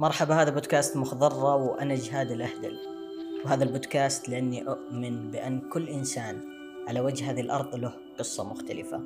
[0.00, 2.78] مرحبا هذا بودكاست مخضرة وأنا جهاد الأهدل.
[3.44, 6.40] وهذا البودكاست لأني أؤمن بأن كل إنسان
[6.88, 9.00] على وجه هذه الأرض له قصة مختلفة.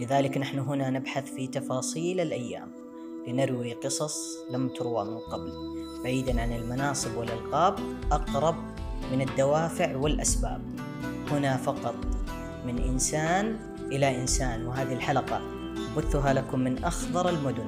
[0.00, 2.68] لذلك نحن هنا نبحث في تفاصيل الأيام
[3.28, 4.18] لنروي قصص
[4.50, 5.52] لم تروى من قبل
[6.04, 7.78] بعيدا عن المناصب والألقاب
[8.12, 8.56] أقرب
[9.12, 10.60] من الدوافع والأسباب.
[11.30, 11.96] هنا فقط
[12.66, 13.56] من إنسان
[13.92, 15.40] إلى إنسان وهذه الحلقة
[15.96, 17.66] بثها لكم من أخضر المدن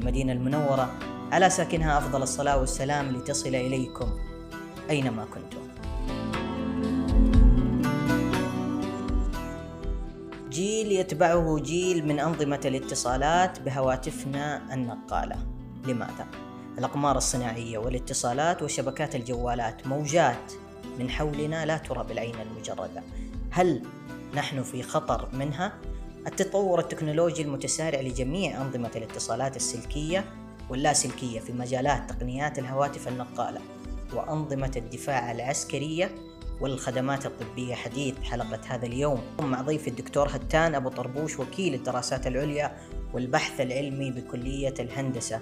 [0.00, 4.18] المدينة المنورة على ساكنها أفضل الصلاة والسلام لتصل إليكم
[4.90, 5.68] أينما كنتم
[10.50, 15.36] جيل يتبعه جيل من أنظمة الاتصالات بهواتفنا النقالة
[15.86, 16.26] لماذا؟
[16.78, 20.52] الأقمار الصناعية والاتصالات وشبكات الجوالات موجات
[20.98, 23.02] من حولنا لا ترى بالعين المجردة
[23.50, 23.82] هل
[24.34, 25.72] نحن في خطر منها؟
[26.26, 30.24] التطور التكنولوجي المتسارع لجميع أنظمة الاتصالات السلكية
[30.70, 33.60] واللاسلكية في مجالات تقنيات الهواتف النقالة
[34.14, 36.14] وأنظمة الدفاع العسكرية
[36.60, 37.74] والخدمات الطبية.
[37.74, 42.76] حديث حلقة هذا اليوم مع ضيفي الدكتور هتان أبو طربوش وكيل الدراسات العليا
[43.14, 45.40] والبحث العلمي بكلية الهندسة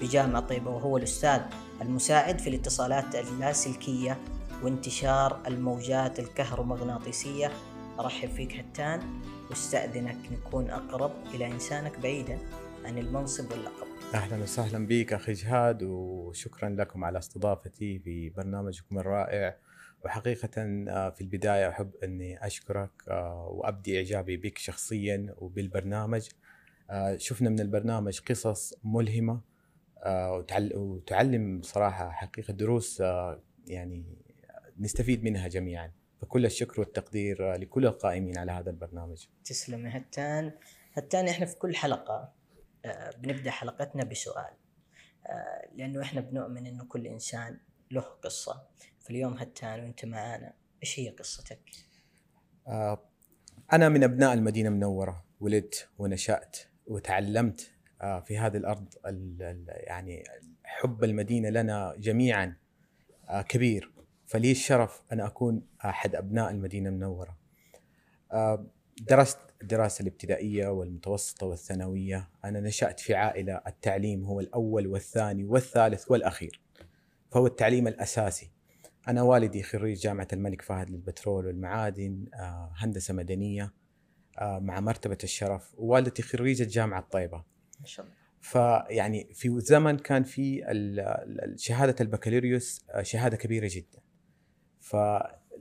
[0.00, 1.40] بجامعة طيبة وهو الأستاذ
[1.82, 4.18] المساعد في الاتصالات اللاسلكية
[4.62, 7.52] وانتشار الموجات الكهرومغناطيسية.
[8.00, 9.20] أرحب فيك هتان
[9.50, 12.38] واستأذنك نكون أقرب إلى إنسانك بعيدا
[12.84, 13.87] عن المنصب واللقب.
[14.14, 19.56] أهلا وسهلا بك أخي جهاد وشكرا لكم على استضافتي في برنامجكم الرائع.
[20.04, 26.28] وحقيقة آه، في البداية أحب أني أشكرك آه، وأبدي إعجابي بك شخصيا وبالبرنامج.
[26.90, 29.40] آه، شفنا من البرنامج قصص ملهمة
[30.74, 33.00] وتعلم صراحة حقيقة دروس
[33.66, 34.04] يعني
[34.78, 35.92] نستفيد منها جميعا.
[36.20, 39.26] فكل الشكر والتقدير لكل القائمين على هذا البرنامج.
[39.44, 39.86] تسلم.
[39.86, 40.52] هتان
[40.92, 42.37] هتان إحنا في كل حلقة.
[43.18, 44.54] بنبدأ حلقتنا بسؤال
[45.74, 48.62] لأنه إحنا بنؤمن أنه كل إنسان له قصة
[49.00, 51.60] فاليوم هتان وأنت معانا إيش هي قصتك؟
[52.66, 53.04] آه
[53.72, 56.56] أنا من أبناء المدينة المنورة ولدت ونشأت
[56.86, 57.72] وتعلمت
[58.02, 60.24] آه في هذه الأرض ال ال يعني
[60.64, 62.56] حب المدينة لنا جميعا
[63.28, 63.92] آه كبير
[64.26, 67.38] فلي الشرف أن أكون أحد أبناء المدينة المنورة.
[69.00, 76.60] درست الدراسة الابتدائية والمتوسطة والثانوية، أنا نشأت في عائلة التعليم هو الأول والثاني والثالث والأخير.
[77.30, 78.50] فهو التعليم الأساسي.
[79.08, 83.72] أنا والدي خريج جامعة الملك فهد للبترول والمعادن آه، هندسة مدنية
[84.38, 87.44] آه، مع مرتبة الشرف ووالدتي خريجة جامعة طيبة
[87.80, 90.64] ما شاء الله فيعني في زمن كان في
[91.56, 93.98] شهادة البكالوريوس آه، شهادة كبيرة جدا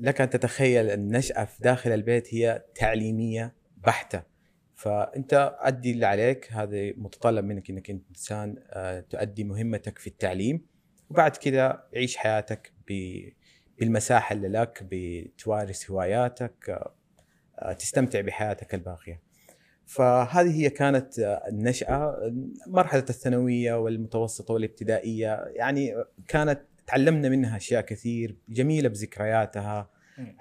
[0.01, 4.23] فلك أن تتخيل النشأة في داخل البيت هي تعليمية بحتة.
[4.75, 8.55] فأنت أدي اللي عليك هذا متطلب منك أنك أنت إنسان
[9.09, 10.65] تؤدي مهمتك في التعليم
[11.09, 12.73] وبعد كذا عيش حياتك
[13.79, 16.81] بالمساحة اللي لك بتوارث هواياتك
[17.59, 19.21] آه، تستمتع بحياتك الباقية.
[19.85, 21.19] فهذه هي كانت
[21.49, 22.15] النشأة.
[22.67, 25.95] مرحلة الثانوية والمتوسطة والابتدائية يعني
[26.27, 29.89] كانت تعلمنا منها أشياء كثير جميلة بذكرياتها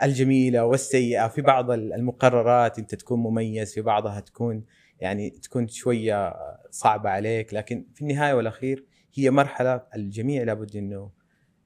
[0.03, 4.65] الجميلة والسيئة في بعض المقررات أنت تكون مميز في بعضها تكون
[5.01, 6.35] يعني تكون شوية
[6.71, 11.11] صعبة عليك لكن في النهاية والأخير هي مرحلة الجميع لابد أنه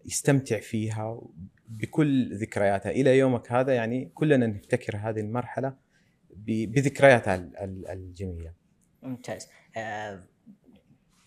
[0.05, 1.23] يستمتع فيها
[1.69, 5.77] بكل ذكرياتها إلى يومك هذا يعني كلنا نفتكر هذه المرحلة
[6.37, 7.35] بذكرياتها
[7.93, 8.53] الجميلة.
[9.03, 9.49] ممتاز.
[9.77, 10.25] آه،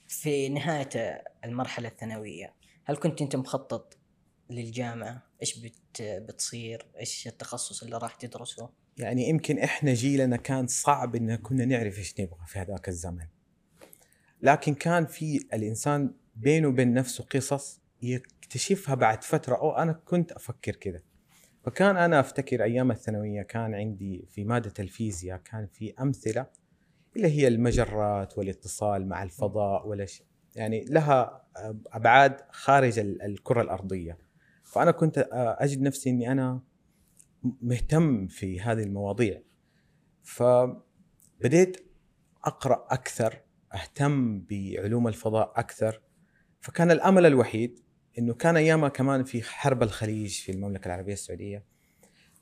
[0.08, 2.54] في نهاية المرحلة الثانوية
[2.86, 3.98] هل كنت أنت مخطط
[4.50, 11.16] للجامعة؟ إيش بت بتصير؟ إيش التخصص اللي راح تدرسه؟ يعني يمكن إحنا جيلنا كان صعب
[11.16, 13.28] إن كنا نعرف إيش نبغى في هذاك الزمن.
[14.42, 20.76] لكن كان في الإنسان بينه وبين نفسه قصص يكتشفها بعد فترة أو أنا كنت أفكر
[20.76, 21.02] كذا
[21.64, 26.46] فكان أنا أفتكر أيام الثانوية كان عندي في مادة الفيزياء كان في أمثلة
[27.16, 31.44] اللي هي المجرات والاتصال مع الفضاء ولا شيء يعني لها
[31.94, 34.18] أبعاد خارج الكرة الأرضية.
[34.64, 36.62] فأنا كنت أجد نفسي إني أنا
[37.62, 39.42] مهتم في هذه المواضيع.
[40.24, 41.78] فبديت
[42.44, 43.42] أقرأ أكثر
[43.74, 46.02] أهتم بعلوم الفضاء أكثر.
[46.62, 47.80] فكان الأمل الوحيد
[48.20, 51.66] إنه كان ايامها كمان في حرب الخليج في المملكة العربية السعودية.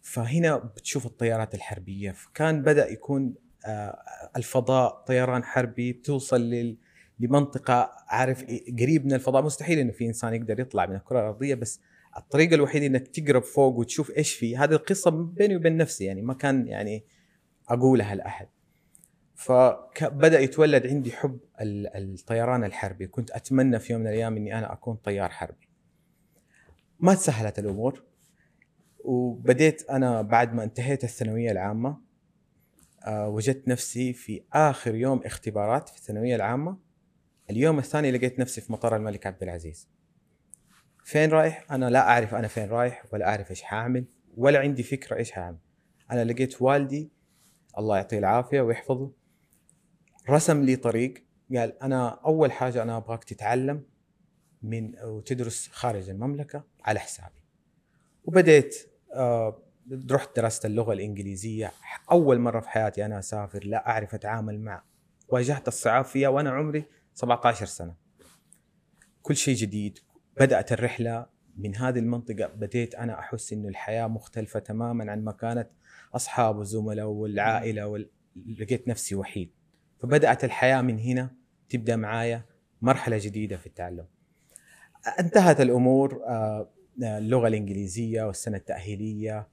[0.02, 2.12] فهنا بتشوف الطيارات الحربية.
[2.12, 3.36] فكان بدأ يكون
[3.66, 4.04] آه،
[4.38, 6.78] الفضاء طيران حربي بتوصل
[7.22, 8.44] لمنطقه عارف
[8.80, 9.44] قريب من الفضاء.
[9.44, 11.80] مستحيل إنه في إنسان يقدر يطلع من الكرة الأرضية بس
[12.18, 16.34] الطريقة الوحيدة إنك تقرب فوق وتشوف إيش في هذه القصة بيني وبين نفسي يعني ما
[16.34, 17.04] كان يعني
[17.70, 18.48] أقولها لأحد.
[19.36, 23.08] فبدا يتولد عندي حب ال- الطيران الحربي.
[23.08, 25.70] كنت أتمنى في يوم من الأيام إني أنا أكون طيار حربي.
[27.00, 28.04] ما تسهلت الأمور
[29.04, 31.98] وبديت أنا بعد ما انتهيت الثانوية العامة
[33.06, 36.78] آه، وجدت نفسي في آخر يوم اختبارات في الثانوية العامة.
[37.52, 39.90] اليوم الثاني لقيت نفسي في مطار الملك عبد العزيز.
[41.04, 44.06] فين رايح؟ أنا لا أعرف أنا فين رايح ولا أعرف إيش حاعمل
[44.38, 45.58] ولا عندي فكرة إيش حاعمل.
[46.12, 47.12] أنا لقيت والدي
[47.78, 49.12] الله يعطيه العافية ويحفظه
[50.30, 51.14] رسم لي طريق.
[51.56, 53.84] قال أنا أول حاجة أنا أبغاك تتعلم
[54.62, 57.42] من وتدرس خارج المملكة على حسابي.
[58.24, 58.76] وبديت
[59.14, 59.64] آه،
[60.12, 61.72] رحت درست اللغة الإنجليزية.
[62.12, 64.84] أول مرة في حياتي أنا أسافر لا أعرف أتعامل مع.
[65.30, 66.86] واجهت الصعاب فيها وأنا عمري
[67.22, 67.96] 17 سنة.
[69.22, 70.00] كل شيء جديد.
[70.40, 71.26] بدأت الرحلة
[71.58, 72.48] من هذه المنطقة.
[72.48, 75.70] بديت أنا أحس إنه الحياة مختلفة تماما عن ما كانت
[76.14, 78.10] أصحاب والزملاء والعائلة وال...
[78.60, 79.52] لقيت نفسي وحيد.
[80.00, 81.36] فبدأت الحياة من هنا
[81.70, 82.46] تبدأ معايا
[82.82, 84.06] مرحلة جديدة في التعلم.
[85.20, 86.70] انتهت الأمور آه،
[87.04, 89.48] اللغة الإنجليزية والسنة التأهيلية.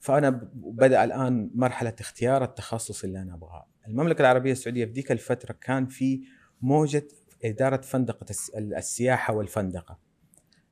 [0.00, 3.66] فأنا بدأ الآن مرحلة اختيار التخصص اللي أنا أبغاه.
[3.88, 6.22] المملكة العربية السعودية في ذيك الفترة كان في
[6.64, 7.08] موجة
[7.44, 9.98] إدارة فندقه الس- السياحة والفندقة.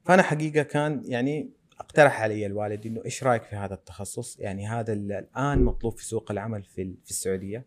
[0.04, 1.50] فأنا حقيقة كان يعني
[1.80, 6.04] اقترح علي الوالد إنه إيش رأيك في هذا التخصص؟ يعني هذا ال- الآن مطلوب في
[6.04, 7.66] سوق العمل في في السعودية.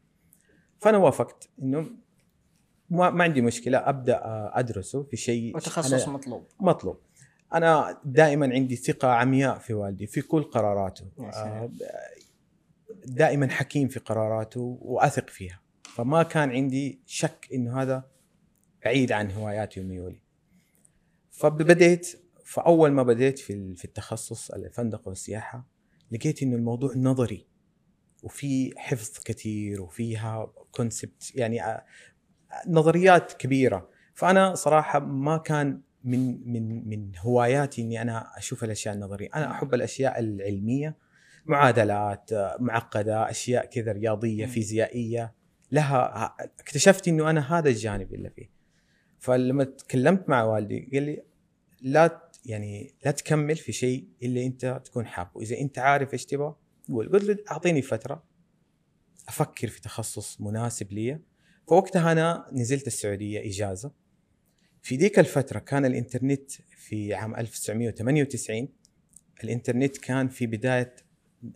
[0.79, 1.85] فأنا وافقت إنه
[2.89, 4.21] ما, ما عندي مشكلة أبدأ
[4.53, 6.47] أدرسه في شيء وتخصص مطلوب.
[6.59, 6.99] مطلوب.
[7.53, 11.05] أنا دائما عندي ثقة عمياء في والدي في كل قراراته.
[11.19, 11.69] آه،
[13.05, 15.61] دائما حكيم في قراراته وأثق فيها.
[15.95, 18.14] فما كان عندي شك إنه هذا
[18.85, 20.21] بعيد عن هواياتي وميولي
[21.31, 25.67] فبديت فأول ما بديت في في التخصص الفندقه والسياحة
[26.11, 27.47] لقيت إنه الموضوع نظري
[28.23, 31.85] وفي حفظ كثير وفيها كونسبت يعني آه،
[32.67, 39.29] نظريات كبيرة فأنا صراحة ما كان من من من هواياتي إني أنا أشوف الأشياء النظرية،
[39.35, 40.97] أنا أحب الأشياء العلمية
[41.45, 42.29] معادلات
[42.59, 44.45] معقدة، أشياء كذا رياضية.
[44.45, 45.33] فيزيائية
[45.71, 48.54] لها اكتشفت إنه أنا هذا الجانب اللي فيه.
[49.25, 51.23] فلما تكلمت مع والدي قال لي
[51.81, 56.55] لا يعني لا تكمل في شيء إلا أنت تكون حابه، اذا أنت عارف إيش تبغى
[56.89, 58.23] قول، قلت له أعطيني فترة
[59.27, 61.19] أفكر في تخصص مناسب لي.
[61.67, 63.91] فوقتها أنا نزلت السعودية إجازة.
[64.81, 68.69] في ذيك الفترة كان الإنترنت في عام 1998
[69.43, 70.95] الإنترنت كان في بداية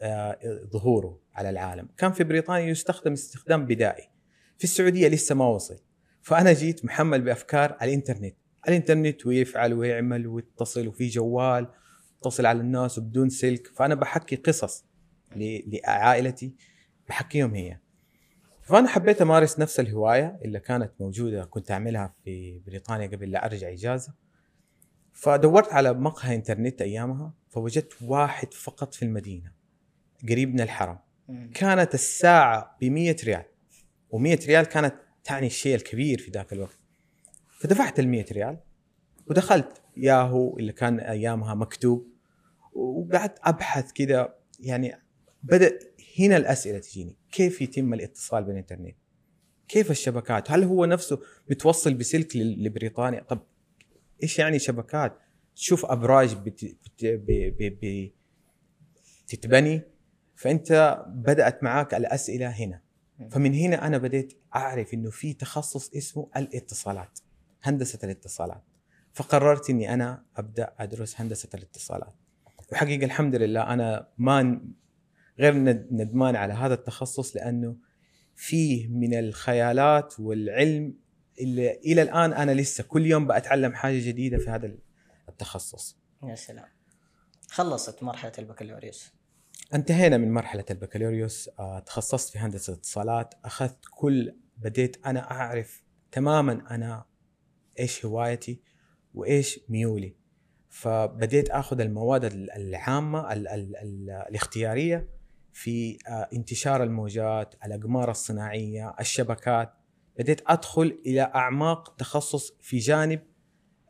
[0.02, 0.40] آه،
[0.72, 1.90] ظهوره على العالم.
[1.98, 4.10] كان في بريطانيا يستخدم استخدام بدائي.
[4.58, 5.89] في السعودية لسه ما وصل.
[6.30, 8.36] فأنا جيت محمل بأفكار على الإنترنت.
[8.68, 11.68] الإنترنت ويفعل ويعمل ويتصل وفي جوال
[12.18, 13.68] اتصل على الناس وبدون سلك.
[13.68, 14.86] فأنا بحكي قصص
[15.36, 16.54] لعائلتي
[17.08, 17.78] بحكيهم هي.
[18.62, 23.72] فأنا حبيت أمارس نفس الهواية اللي كانت موجودة كنت أعملها في بريطانيا قبل لا أرجع
[23.72, 24.14] إجازة.
[25.14, 29.52] فدورت على مقهى إنترنت أيامها فوجدت واحد فقط في المدينة
[30.30, 31.00] قريب من الحرم.
[31.54, 33.46] كانت الساعة ب 100 ريال
[34.14, 36.78] و100 ريال كانت تعني الشيء الكبير في ذاك الوقت.
[37.60, 38.58] فدفعت ال 100 ريال
[39.28, 42.08] ودخلت ياهو اللي كان أيامها مكتوب
[42.74, 44.96] وقعدت أبحث كذا يعني
[45.44, 45.80] بدأ
[46.20, 47.18] هنا الأسئلة تجيني.
[47.32, 48.96] كيف يتم الاتصال بالإنترنت؟
[49.68, 53.40] كيف الشبكات؟ هل هو نفسه متوصل بسلك لبريطانيا؟ طب
[54.24, 55.20] إيش يعني شبكات؟
[55.56, 56.66] تشوف أبراج بت...
[56.66, 57.06] بت...
[57.06, 57.78] ب...
[57.82, 58.12] ب...
[59.28, 59.82] تتبني
[60.36, 62.82] فأنت بدأت معاك الأسئلة هنا.
[63.32, 67.20] فمن هنا أنا بديت أعرف إنه في تخصص اسمه الاتصالات
[67.64, 68.64] هندسة الاتصالات.
[69.14, 72.14] فقررت إني أنا أبدأ أدرس هندسة الاتصالات.
[72.72, 74.62] وحقيقة الحمد لله أنا ما
[75.40, 77.76] غير ند- ندمان على هذا التخصص لأنه
[78.36, 80.94] فيه من الخيالات والعلم
[81.42, 84.72] اللي إلى الآن أنا لسه كل يوم بتعلم حاجة جديدة في هذا
[85.30, 85.98] التخصص.
[86.24, 86.66] يا سلام.
[87.50, 89.14] خلصت مرحلة البكالوريوس.
[89.74, 96.76] انتهينا من مرحلة البكالوريوس آه، تخصصت في هندسة اتصالات أخذت كل بديت أنا أعرف تماما
[96.76, 97.06] أنا
[97.80, 98.62] إيش هوايتي
[99.14, 100.16] وإيش ميولي.
[100.70, 105.10] فبديت آخذ المواد ال- العامة ال ال ال الاختيارية
[105.54, 109.74] في آه، انتشار الموجات الأقمار الصناعية الشبكات.
[110.20, 113.20] بديت أدخل إلى أعماق تخصص في جانب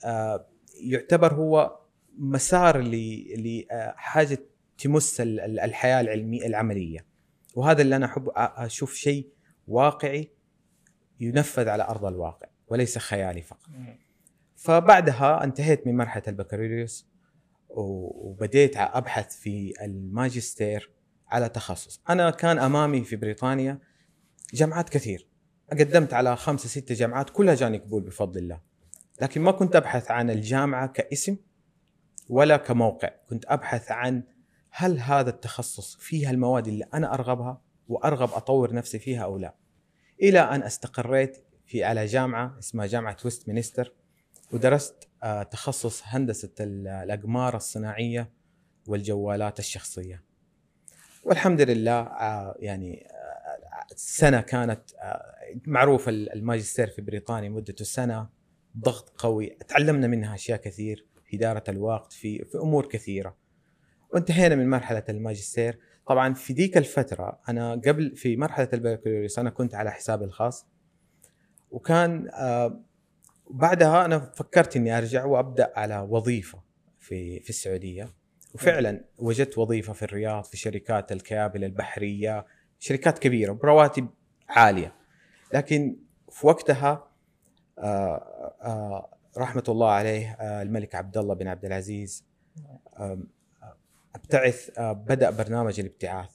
[0.05, 0.47] آه،
[0.83, 1.79] يعتبر هو
[2.17, 4.39] مسار لحاجه
[4.79, 7.05] تمس ال- ال- الحياة العلميه العملية.
[7.55, 9.29] وهذا اللي أنا أحب أشوف شيء
[9.67, 10.31] واقعي
[11.19, 13.69] ينفذ على أرض الواقع وليس خيالي فقط.
[14.55, 17.07] فبعدها انتهيت من مرحلة البكالوريوس
[17.69, 20.91] وبديت أبحث في الماجستير
[21.27, 22.01] على تخصص.
[22.09, 23.79] أنا كان أمامي في بريطانيا
[24.53, 25.27] جامعات كثير.
[25.71, 28.61] قدمت على خمسة ستة جامعات كلها جاني قبول بفضل الله.
[29.21, 31.37] لكن ما كنت أبحث عن الجامعة كاسم
[32.29, 33.09] ولا كموقع.
[33.29, 34.23] كنت أبحث عن
[34.71, 39.55] هل هذا التخصص فيها المواد اللي أنا أرغبها وأرغب أطور نفسي فيها أو لا؟
[40.21, 43.93] إلى أن استقريت في على جامعة اسمها جامعة ويست مينستر
[44.51, 48.29] ودرست آه، تخصص هندسة الأقمار الصناعية
[48.87, 50.23] والجوالات الشخصية.
[51.23, 53.07] والحمد لله آه، يعني
[53.91, 54.81] السنة كانت
[55.65, 58.29] معروف الماجستير في بريطانيا مدته سنة
[58.77, 63.35] ضغط قوي تعلمنا منها أشياء كثير في إدارة الوقت في في أمور كثيرة.
[64.13, 65.79] وانتهينا من مرحلة الماجستير.
[66.07, 70.67] طبعا في ذيك الفترة أنا قبل في مرحلة البكالوريوس أنا كنت على حسابي الخاص.
[71.71, 72.83] وكان آه
[73.49, 76.63] بعدها أنا فكرت إني أرجع وأبدأ على وظيفة
[76.99, 78.13] في في السعودية.
[78.53, 82.45] وفعلا وجدت وظيفة في الرياض في شركات الكيابل البحرية
[82.79, 84.09] شركات كبيرة برواتب
[84.49, 84.95] عالية.
[85.53, 85.99] لكن
[86.31, 87.09] في وقتها
[87.79, 92.25] آه، آه، رحمة الله عليه الملك عبد الله بن عبد العزيز
[94.15, 96.29] أبتعث بدأ برنامج الابتعاث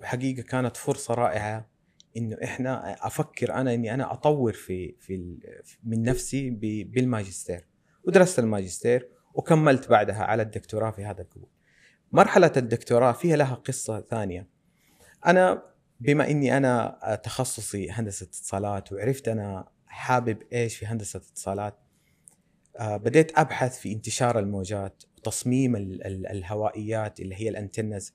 [0.00, 1.70] وحقيقة كانت فرصة رائعة
[2.16, 5.38] إنه إحنا أفكر أنا إني أنا أطور في في
[5.84, 6.50] من نفسي
[6.84, 7.66] بالماجستير
[8.04, 11.48] ودرست الماجستير وكملت بعدها على الدكتوراه في هذا القبول.
[12.12, 14.48] مرحلة الدكتوراه فيها لها قصة ثانية.
[15.26, 15.62] أنا
[16.00, 21.85] بما إني أنا تخصصي هندسة اتصالات وعرفت أنا حابب إيش في هندسة اتصالات آه
[22.80, 28.12] بديت أبحث في انتشار الموجات وتصميم الهوائيات اللي هي الانتنز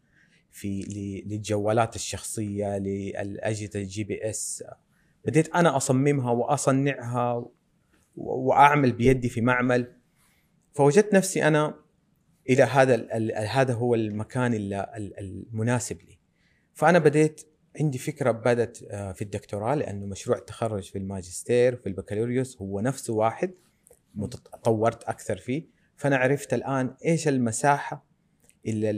[0.51, 0.81] في
[1.25, 4.63] للجوالات الشخصية للأجهزة ال GPS.
[5.25, 7.45] بديت أنا أصممها وأصنعها
[8.15, 9.95] وأعمل بيدي في معمل.
[10.73, 11.75] فوجدت نفسي أنا
[12.49, 14.53] إلى هذا هذا هو المكان
[15.19, 16.19] المناسب لي.
[16.73, 17.41] فأنا بديت
[17.79, 23.13] عندي فكرة بدت آه، في الدكتوراه لأنه مشروع التخرج في الماجستير في البكالوريوس هو نفسه
[23.13, 23.51] واحد.
[24.63, 25.65] طورت أكثر فيه.
[25.95, 28.05] فأنا عرفت الآن إيش المساحة
[28.65, 28.89] اللي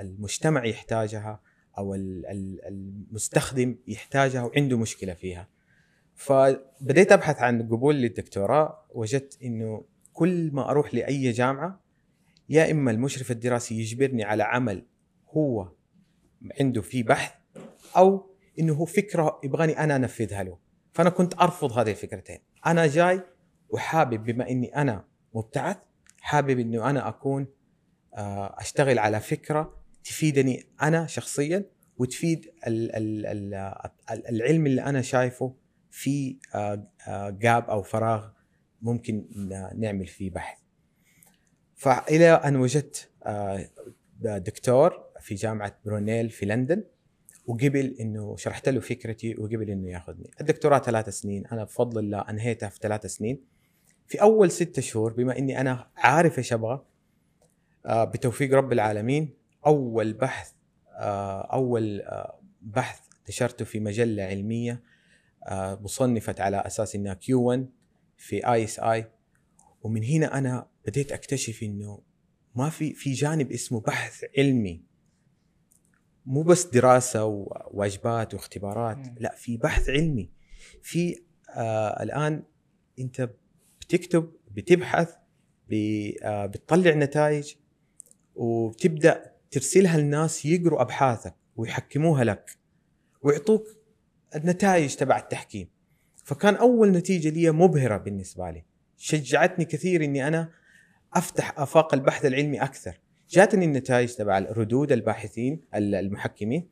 [0.00, 1.40] المجتمع يحتاجها
[1.78, 5.48] أو المستخدم يحتاجها وعنده مشكلة فيها.
[6.14, 8.86] فبديت أبحث عن قبول للدكتوراه.
[8.90, 11.80] وجدت إنه كل ما أروح لأي جامعة
[12.48, 14.86] يا إما المشرف الدراسي يجبرني على عمل
[15.28, 15.72] هو
[16.60, 17.32] عنده فيه بحث
[17.96, 20.58] أو إنه هو فكرة يبغاني أنا أنفذها له.
[20.92, 22.38] فأنا كنت أرفض هذه الفكرتين.
[22.66, 23.22] أنا جاي
[23.68, 25.04] وحابب بما إني أنا
[25.34, 25.76] مبتعث
[26.20, 27.46] حابب إنه أنا أكون
[28.14, 31.64] آه، أشتغل على فكرة تفيدني أنا شخصيا
[31.98, 32.50] وتفيد
[34.30, 35.54] العلم اللي أنا شايفه
[35.90, 36.38] في
[37.28, 38.28] جاب آه، أو فراغ
[38.82, 39.26] ممكن
[39.76, 40.58] نعمل فيه بحث.
[41.74, 43.70] فإلى أن وجدت آه،
[44.20, 46.84] دكتور في جامعة برونيل في لندن
[47.46, 50.30] وقبل إنه شرحت له فكرتي وقبل إنه ياخذني.
[50.40, 53.55] الدكتوراه ثلاث سنين أنا بفضل الله أنهيتها في ثلاث سنين.
[54.08, 56.84] في أول ستة شهور بما إني أنا عارف إيش أبغى
[57.86, 59.34] آه، بتوفيق رب العالمين
[59.66, 60.52] أول بحث
[60.88, 64.82] آه، أول آه، بحث نشرته في مجلة علمية
[65.52, 67.66] مصنفة على أساس إنها Q1
[68.16, 69.10] في ISI.
[69.82, 72.02] ومن هنا أنا بديت أكتشف إنه
[72.54, 74.82] ما في في جانب اسمه بحث علمي.
[76.26, 80.30] مو بس دراسة وواجبات واختبارات لا في بحث علمي.
[80.82, 82.42] في آه الآن
[82.98, 83.30] أنت
[83.88, 85.14] بتكتب بتبحث
[86.22, 87.54] آه بتطلع نتائج
[88.34, 92.50] وبتبدأ ترسلها للناس يقروا أبحاثك ويحكموها لك
[93.22, 93.66] ويعطوك
[94.34, 95.68] النتائج تبع التحكيم.
[96.24, 98.64] فكان أول نتيجة لي مبهرة بالنسبة لي.
[98.96, 100.50] شجعتني كثير إني أنا
[101.14, 103.00] أفتح آفاق البحث العلمي أكثر.
[103.30, 106.68] جاتني النتائج تبع ردود الباحثين المحكمين.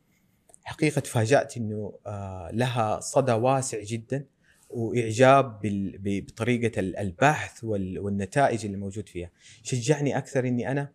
[0.64, 4.24] حقيقة تفاجأت إنه آه، لها صدى واسع جدا.
[4.70, 5.60] وإعجاب
[6.02, 9.30] بطريقة البحث والنتائج اللي موجود فيها.
[9.62, 10.92] شجعني أكثر إني أنا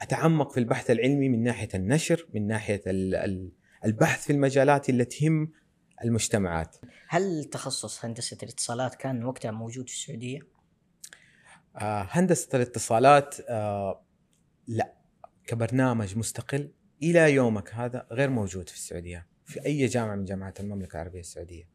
[0.00, 2.82] أتعمق في البحث العلمي من ناحية النشر من ناحية
[3.84, 5.52] البحث في المجالات اللي تهم
[6.04, 6.76] المجتمعات.
[7.08, 10.40] هل تخصص هندسة الاتصالات كان وقتها موجود في السعودية؟
[11.76, 14.04] آه هندسة الاتصالات آه
[14.66, 14.94] لا.
[15.46, 16.72] كبرنامج مستقل
[17.02, 21.68] إلى يومك هذا غير موجود في السعودية في أي جامعة من جامعات المملكة العربية السعودية.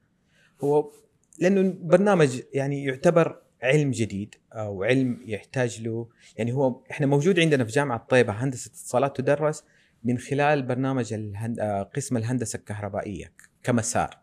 [0.62, 0.92] هو
[1.40, 6.10] لأنه برنامج يعني يعتبر علم جديد أو علم يحتاج له.
[6.38, 9.64] يعني هو إحنا موجود عندنا في جامعة طيبة هندسة اتصالات تدرس
[10.04, 11.60] من خلال برنامج الهند...
[11.96, 13.34] قسم الهندسة الكهربائية
[13.64, 14.20] كمسار.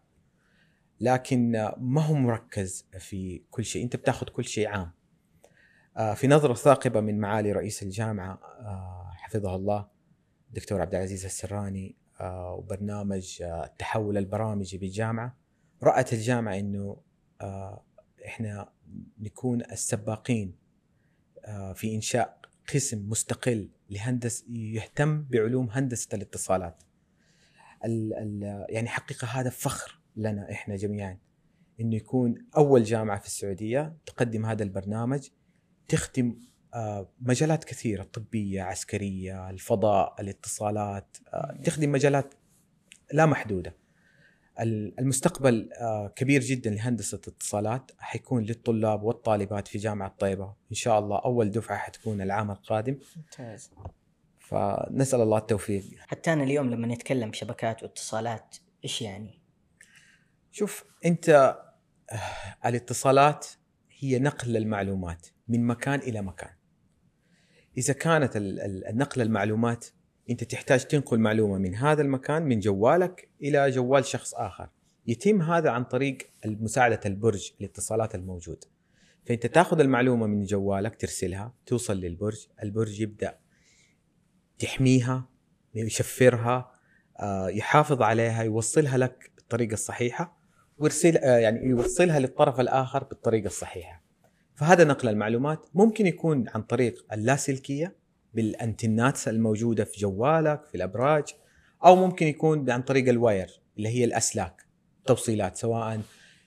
[1.00, 3.84] لكن ما هو مركز في كل شيء.
[3.84, 4.92] أنت بتاخذ كل شيء عام.
[5.96, 9.86] آه، في نظرة ثاقبة من معالي رئيس الجامعة آه، حفظه الله
[10.48, 15.43] الدكتور عبد العزيز السراني آه، وبرنامج التحول البرامجي بالجامعة.
[15.84, 16.96] رأت الجامعة إنه
[17.40, 17.84] آه،
[18.26, 18.72] إحنا
[19.18, 20.54] نكون السباقين
[21.44, 22.38] آه، في إنشاء
[22.74, 26.82] قسم مستقل لهندس يهتم بعلوم هندسة الاتصالات.
[27.84, 31.18] ال ال يعني حقيقة هذا فخر لنا إحنا جميعا
[31.80, 35.28] إنه يكون أول جامعة في السعودية تقدم هذا البرنامج
[35.88, 36.38] تخدم
[36.74, 41.16] آه، مجالات كثيرة طبيه، عسكرية، الفضاء، الاتصالات،
[41.64, 42.34] تخدم مجالات
[43.12, 43.83] لا محدودة.
[44.60, 47.90] المستقبل آه، كبير جدا لهندسة الاتصالات.
[47.98, 50.54] حيكون للطلاب والطالبات في جامعة طيبة.
[50.70, 52.98] إن شاء الله أول دفعة حتكون العام القادم.
[53.16, 53.70] ممتاز.
[54.38, 55.84] فنسأل الله التوفيق.
[55.98, 59.40] حتى أنا اليوم لما نتكلم شبكات واتصالات إيش يعني؟
[60.52, 61.28] شوف أنت
[62.12, 62.18] آه،
[62.66, 63.46] الاتصالات
[63.98, 66.50] هي نقل المعلومات من مكان إلى مكان.
[67.78, 69.86] إذا كانت النقل المعلومات
[70.30, 74.68] أنت تحتاج تنقل معلومة من هذا المكان من جوالك إلى جوال شخص آخر.
[75.06, 78.64] يتم هذا عن طريق مساعدة البرج الاتصالات الموجود.
[79.26, 83.38] فأنت تأخذ المعلومة من جوالك ترسلها توصل للبرج البرج يبدأ
[84.58, 85.28] تحميها
[85.74, 86.74] يشفرها
[87.20, 90.38] آه، يحافظ عليها يوصلها لك بالطريقة الصحيحة
[90.78, 94.04] ويرسل آه، يعني يوصلها للطرف الآخر بالطريقة الصحيحة.
[94.54, 97.96] فهذا نقل المعلومات ممكن يكون عن طريق اللاسلكية
[98.34, 101.24] بال antennas الموجودة في جوالك في الأبراج
[101.84, 104.64] أو ممكن يكون عن طريق ال wire اللي هي الأسلاك.
[105.06, 106.00] توصيلات سواء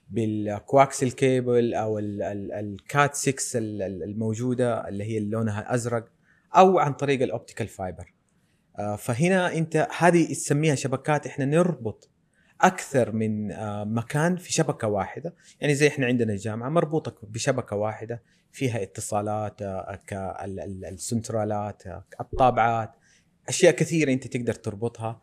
[0.09, 6.05] بال coaxial cable أو ال Cat 6 الموجودة اللي هي لونها أزرق
[6.55, 8.13] أو عن طريق ال optical fiber.
[8.79, 12.09] آه، فهنا أنت هذه تسميها شبكات إحنا نربط
[12.61, 15.35] أكثر من آه، مكان في شبكة واحدة.
[15.61, 18.23] يعني زي إحنا عندنا الجامعة مربوطة بشبكة واحدة.
[18.57, 22.91] فيها اتصالات آه، كالسنترالات آه، الطابعات
[23.49, 25.21] أشياء كثيرة أنت تقدر تربطها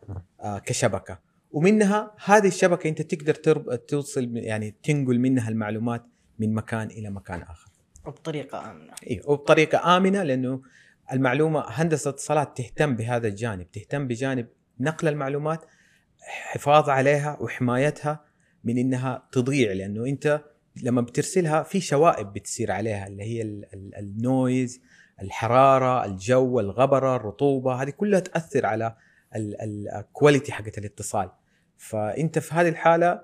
[0.65, 1.19] كشبكة.
[1.51, 3.33] ومنها هذه الشبكة أنت تقدر
[3.75, 6.05] توصل يعني تنقل منها المعلومات
[6.39, 7.71] من مكان إلى مكان آخر.
[8.05, 8.93] وبطريقة آمنة.
[9.09, 10.61] اي وبطريقة آمنة لأنه
[11.11, 14.47] المعلومة هندسة الاتصالات تهتم بهذا الجانب تهتم بجانب
[14.79, 15.65] نقل المعلومات
[16.21, 18.25] حفاظ عليها وحمايتها
[18.63, 20.41] من إنها تضيع لأنه أنت
[20.83, 23.41] لما بترسلها في شوائب بتصير عليها اللي هي
[23.73, 24.81] ال noise
[25.21, 28.95] الحرارة الجو الغبرة الرطوبة هذه كلها تأثر على
[29.35, 31.31] ال quality حقت الاتصال.
[31.77, 33.21] فأنت في هذه الحالة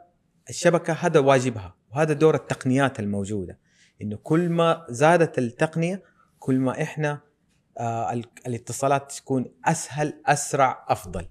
[0.49, 3.57] الشبكة هذا واجبها وهذا دور التقنيات الموجودة.
[4.01, 6.03] إنه كل ما زادت التقنية
[6.39, 7.19] كل ما إحنا
[7.77, 11.27] آه الاتصالات تكون أسهل أسرع أفضل.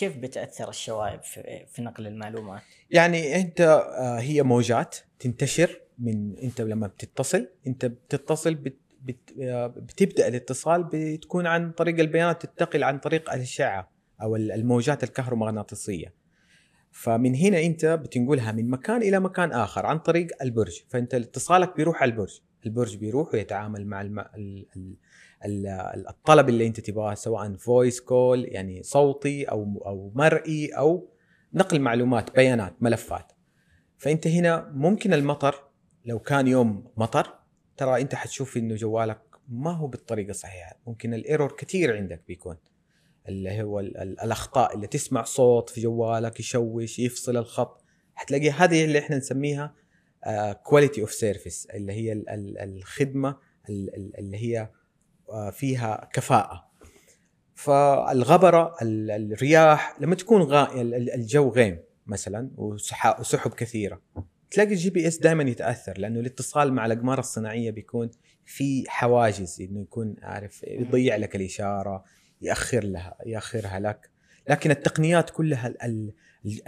[0.00, 6.60] كيف بتأثر الشوائب في, في نقل المعلومات؟ يعني أنت آه، هي موجات تنتشر من أنت
[6.60, 7.48] لما بتتصل.
[7.66, 13.90] أنت بتتصل بت بت آه، بتبدأ الاتصال بتكون عن طريق البيانات تنتقل عن طريق الأشعة
[14.22, 16.14] أو الموجات الكهرومغناطيسية.
[16.90, 20.82] فمن هنا أنت بتنقلها من مكان إلى مكان آخر عن طريق البرج.
[20.88, 22.40] فأنت اتصالك بيروح على البرج.
[22.66, 24.24] البرج بيروح ويتعامل مع الم...
[25.44, 31.08] الطلب اللي انت تبغاه سواء voice call يعني صوتي أو أو مرئي أو
[31.54, 33.32] نقل معلومات بيانات ملفات.
[33.98, 35.64] فأنت هنا ممكن المطر
[36.04, 37.34] لو كان يوم مطر
[37.76, 40.80] ترى أنت حتشوف إنه جوالك ما هو بالطريقة الصحيحة.
[40.86, 42.56] ممكن ال error كثير عندك بيكون.
[43.28, 47.84] اللي هو الأخطاء اللي تسمع صوت في جوالك يشوش يفصل الخط.
[48.14, 49.74] حتلاقي هذه اللي إحنا نسميها
[50.62, 52.24] quality of service اللي هي
[52.64, 53.36] الخدمة
[53.68, 54.70] اللي هي
[55.52, 56.70] فيها كفاءة.
[57.54, 60.82] فالغبرة الرياح لما تكون غا...
[61.14, 64.02] الجو غيم مثلا وسحب كثيرة
[64.50, 68.10] تلاقي ال GPS دائما يتأثر لأنه الاتصال مع الأقمار الصناعية بيكون
[68.44, 72.04] في حواجز إنه يكون عارف يضيع لك الإشارة
[72.42, 74.10] يأخر لها يأخرها لك.
[74.48, 75.74] لكن التقنيات كلها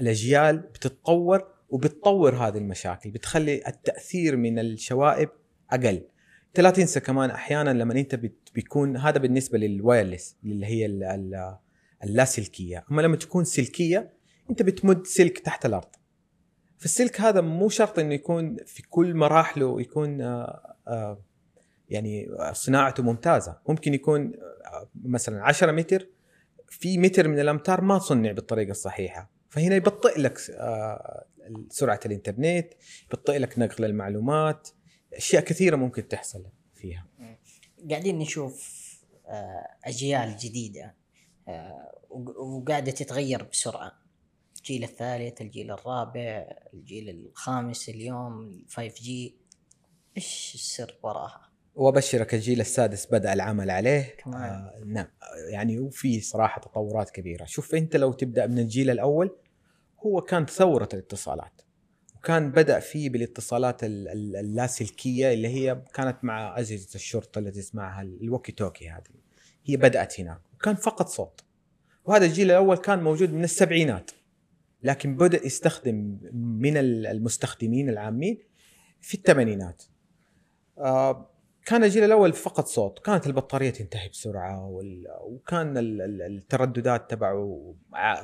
[0.01, 5.29] الأجيال بتتطور وبتطور هذه المشاكل بتخلي التأثير من الشوائب
[5.70, 6.03] أقل.
[6.54, 8.14] 30 سنه كمان أحيانا لما أنت
[8.54, 10.86] بيكون هذا بالنسبة لل wireless اللي هي
[12.04, 14.12] اللاسلكيه أما لما تكون سلكية
[14.50, 15.88] أنت بتمد سلك تحت الأرض.
[16.78, 21.22] فالسلك هذا مو شرط إنه يكون في كل مراحله يكون آه، آه،
[21.88, 23.58] يعني صناعته ممتازة.
[23.68, 24.32] ممكن يكون
[24.64, 26.08] آه، مثلا 10 متر
[26.68, 29.30] في متر من الأمتار ما صنع بالطريقة الصحيحة.
[29.48, 30.38] فهنا يبطئ لك
[31.68, 32.68] سرعة الإنترنت
[33.06, 34.68] يبطئ لك نقل المعلومات
[35.16, 37.07] أشياء كثيرة ممكن تحصل فيها.
[37.90, 38.83] قاعدين نشوف
[39.27, 40.94] آه، أجيال جديدة
[41.48, 43.92] آه، وقاعدة تتغير بسرعة.
[44.57, 49.37] الجيل الثالث الجيل الرابع الجيل الخامس اليوم 5G.
[50.16, 54.16] إيش السر وراها؟ وأبشرك الجيل السادس بدأ العمل عليه.
[54.18, 54.42] كمان.
[54.42, 55.09] آه نعم.
[55.51, 57.44] يعني وفي صراحة تطورات كبيرة.
[57.44, 59.37] شوف أنت لو تبدأ من الجيل الأول
[60.07, 61.62] هو كان ثورة الاتصالات.
[62.22, 68.02] وكان بدأ فيه بالاتصالات ال- ال- اللاسلكية اللي هي كانت مع اجهزه الشرطة التي اسمها
[68.02, 69.02] ال walkie talkie هذه.
[69.64, 70.40] هي بدأت هناك.
[70.54, 71.40] وكان فقط صوت.
[72.04, 74.11] وهذا الجيل الأول كان موجود من السبعينات.
[74.82, 78.38] لكن بدأ يستخدم من ال- المستخدمين العامين
[79.00, 79.82] في الثمانينات.
[80.78, 81.30] آه،
[81.66, 82.98] كان الجيل الأول فقط صوت.
[82.98, 84.66] كانت البطارية تنتهي بسرعة
[85.22, 87.74] وكان ال- ال- الترددات تبعه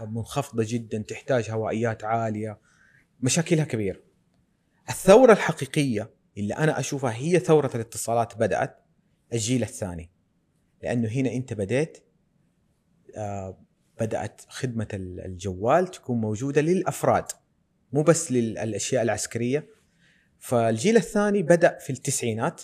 [0.06, 0.98] منخفضة جدا.
[0.98, 2.58] تحتاج هوائيات عالية.
[3.20, 4.00] مشاكلها كبيره
[4.88, 8.76] الثورة الحقيقية اللي أنا أشوفها هي ثورة الاتصالات بدأت
[9.32, 10.10] الجيل الثاني
[10.82, 11.98] لأنه هنا أنت بديت
[13.16, 13.58] آه،
[14.00, 17.24] بدأت خدمة ال- الجوال تكون موجودة للأفراد
[17.92, 19.66] مو بس للأشياء العسكرية.
[20.38, 22.62] فالجيل الثاني بدأ في التسعينات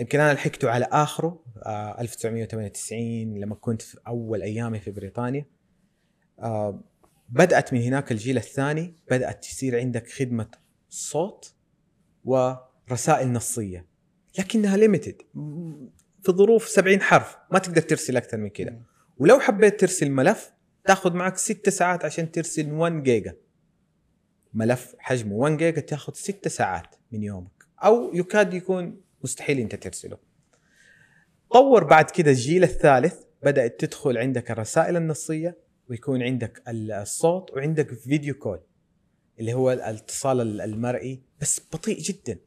[0.00, 5.46] يمكن أنا لحقته على آخره آه 1998 لما كنت في أول أيامي في بريطانيا.
[6.40, 6.80] آه
[7.28, 10.50] بدأت من هناك الجيل الثاني بدأت تصير عندك خدمة
[10.88, 11.54] صوت
[12.24, 13.86] ورسائل نصية
[14.38, 15.22] لكنها limited
[16.22, 18.80] في ظروف 70 حرف ما تقدر ترسل أكثر من كذا.
[19.18, 20.52] ولو حبيت ترسل ملف
[20.84, 23.36] تاخذ معك 6 ساعات عشان ترسل 1 جيجا
[24.54, 27.64] ملف حجمه 1 جيجا تاخذ 6 ساعات من يومك.
[27.84, 30.18] أو يكاد يكون مستحيل أنت ترسله.
[31.52, 38.34] طور بعد كده الجيل الثالث بدأت تدخل عندك الرسائل النصية ويكون عندك الصوت وعندك video
[38.34, 38.60] call
[39.40, 42.38] اللي هو الاتصال المرئي بس بطيء جدا.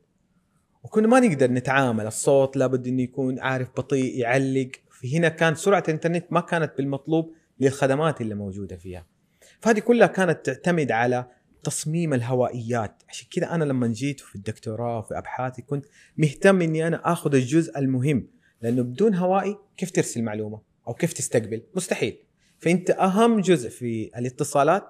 [0.83, 4.71] وكنا ما نقدر نتعامل الصوت لابد إنه يكون عارف بطيء يعلق.
[5.13, 9.05] هنا كان سرعة الإنترنت ما كانت بالمطلوب للخدمات اللي موجودة فيها.
[9.59, 11.27] فهذه كلها كانت تعتمد على
[11.63, 13.03] تصميم الهوائيات.
[13.09, 15.85] عشان كذا أنا لما جيت في الدكتوراه وفي أبحاثي كنت
[16.17, 18.27] مهتم إني أنا آخذ الجزء المهم.
[18.61, 22.17] لأنه بدون هوائي كيف ترسل معلومة؟ أو كيف تستقبل؟ مستحيل.
[22.61, 24.83] فانت اهم جزء في الاتصالات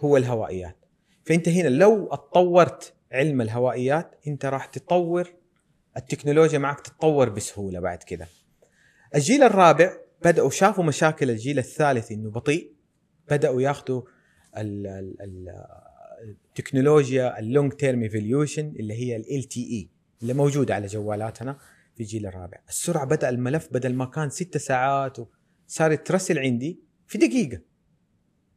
[0.00, 0.76] هو الهوائيات.
[1.24, 5.28] فانت هنا لو اتطورت علم الهوائيات انت راح تطور
[5.96, 8.28] التكنولوجيا معك تتطور بسهولة بعد كده
[9.14, 9.92] الجيل الرابع
[10.24, 12.72] بدأوا شافوا مشاكل الجيل الثالث إنه بطيء.
[13.30, 14.02] بدأوا ياخذوا
[14.56, 15.64] ال- ال- ال-
[16.50, 19.88] التكنولوجيا ال long term evolution اللي هي LTE
[20.22, 21.58] اللي موجودة على جوالاتنا
[21.94, 22.58] في الجيل الرابع.
[22.68, 25.16] السرعة بدأ الملف بدل ما كان ست ساعات
[25.66, 26.80] صار يترسل عندي
[27.12, 27.60] في دقيقة.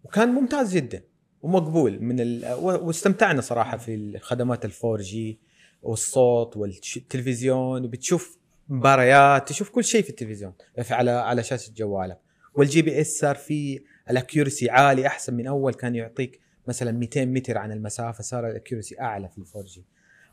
[0.04, 1.04] وكان ممتاز جدا
[1.42, 2.54] ومقبول من ال...
[2.62, 5.40] واستمتعنا صراحة في الخدمات ال 4G
[5.82, 8.38] والصوت والتلفزيون وبتشوف
[8.70, 12.20] مباريات تشوف كل شيء في التلفزيون في- على على شاشه جوالك
[12.54, 17.58] وال GPS صار فيه ال accuracy عالي أحسن من أول كان يعطيك مثلا 200 متر
[17.58, 19.86] عن المسافة صار ال accuracy أعلى في ال 4G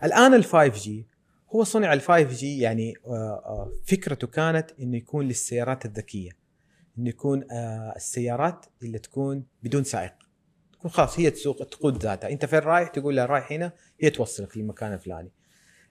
[0.05, 1.07] الآن ال 5G
[1.55, 6.42] هو صنع ال 5G يعني آه، آه، فكرته كانت إنه يكون للسيارات الذكية.
[6.99, 10.13] انه يكون آه، السيارات اللي تكون بدون سائق.
[10.73, 12.31] تكون خلاص هي تسوق تقود ذاتها.
[12.31, 15.33] أنت فين رايح؟ تقول لها رايح هنا هي توصلك للمكان الفلاني.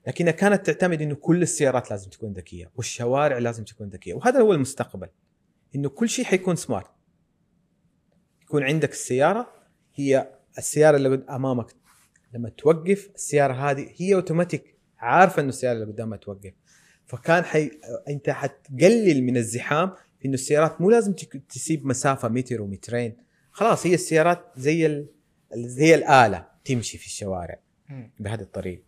[0.07, 4.53] لكنها كانت تعتمد إنه كل السيارات لازم تكون ذكية والشوارع لازم تكون ذكية وهذا هو
[4.53, 5.07] المستقبل.
[5.75, 6.91] إنه كل شيء حيكون سمارت
[8.41, 9.53] يكون عندك السيارة
[9.95, 11.75] هي السيارة اللي أمامك.
[12.33, 16.53] لما توقف السيارة هذه هي اوتوماتيك عارفة إنه السيارة اللي قدامها توقف.
[17.05, 17.71] فكان حي...
[18.07, 19.93] أنت حتقلل من الزحام
[20.25, 21.13] إنه السيارات مو لازم
[21.49, 23.17] تسيب مسافة متر ومترين.
[23.51, 25.07] خلاص هي السيارات زي ال...
[25.53, 28.11] زي الآلة تمشي في الشوارع مم.
[28.19, 28.83] بهذه الطريقة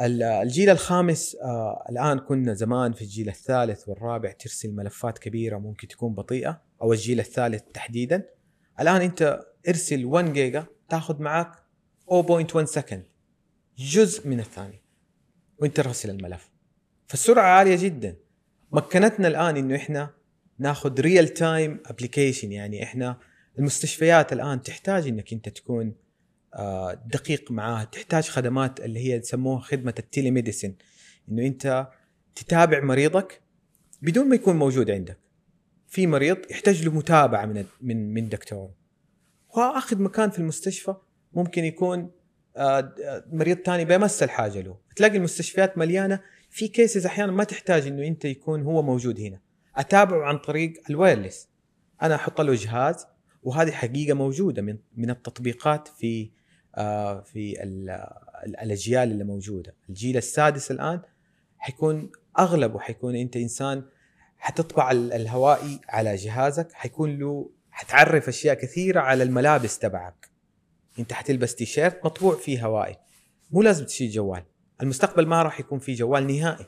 [0.00, 5.88] ال- الجيل الخامس آه الآن كنا زمان في الجيل الثالث والرابع ترسل ملفات كبيرة ممكن
[5.88, 8.26] تكون بطيئة أو الجيل الثالث تحديدا.
[8.80, 11.52] الآن أنت ارسل 1 جيجا تاخذ معك
[12.10, 13.04] 0.1 second
[13.78, 14.82] جزء من الثانية
[15.58, 16.50] وأنت راسل الملف.
[17.06, 18.16] فالسرعة عالية جدا.
[18.72, 20.10] مكنتنا الآن إنه إحنا
[20.58, 23.18] ناخذ real time application يعني إحنا
[23.58, 25.94] المستشفيات الآن تحتاج إنك أنت تكون
[26.54, 27.84] آه، دقيق معاها.
[27.84, 30.74] تحتاج خدمات اللي هي يسموها خدمة ال telemedicine
[31.28, 31.88] إنه أنت
[32.34, 33.40] تتابع مريضك
[34.02, 35.18] بدون ما يكون موجود عندك.
[35.88, 38.70] في مريض يحتاج له متابعة من من من دكتور.
[39.56, 40.94] واخذ مكان في المستشفى
[41.32, 42.10] ممكن يكون
[42.56, 44.76] آه، مريض تاني بيمس الحاجة له.
[44.96, 46.20] تلاقي المستشفيات مليانة.
[46.50, 49.40] في cases أحيانا ما تحتاج إنه أنت يكون هو موجود هنا.
[49.78, 51.48] أتابعه عن طريق ال wireless.
[52.02, 53.06] أنا أحط له جهاز
[53.42, 56.30] وهذه حقيقة موجودة من من التطبيقات في
[56.74, 57.90] آه، في ال-
[58.46, 59.74] ال- الأجيال اللي موجودة.
[59.88, 61.00] الجيل السادس الآن
[61.58, 63.84] حيكون أغلبه حيكون أنت إنسان
[64.38, 70.28] حتطبع ال- الهوائي على جهازك حيكون له حتعرف أشياء كثيرة على الملابس تبعك.
[70.98, 72.96] أنت حتلبس تيشيرت مطبوع فيه هوائي.
[73.50, 74.42] مو لازم تشيل جوال.
[74.82, 76.66] المستقبل ما راح يكون فيه جوال نهائي.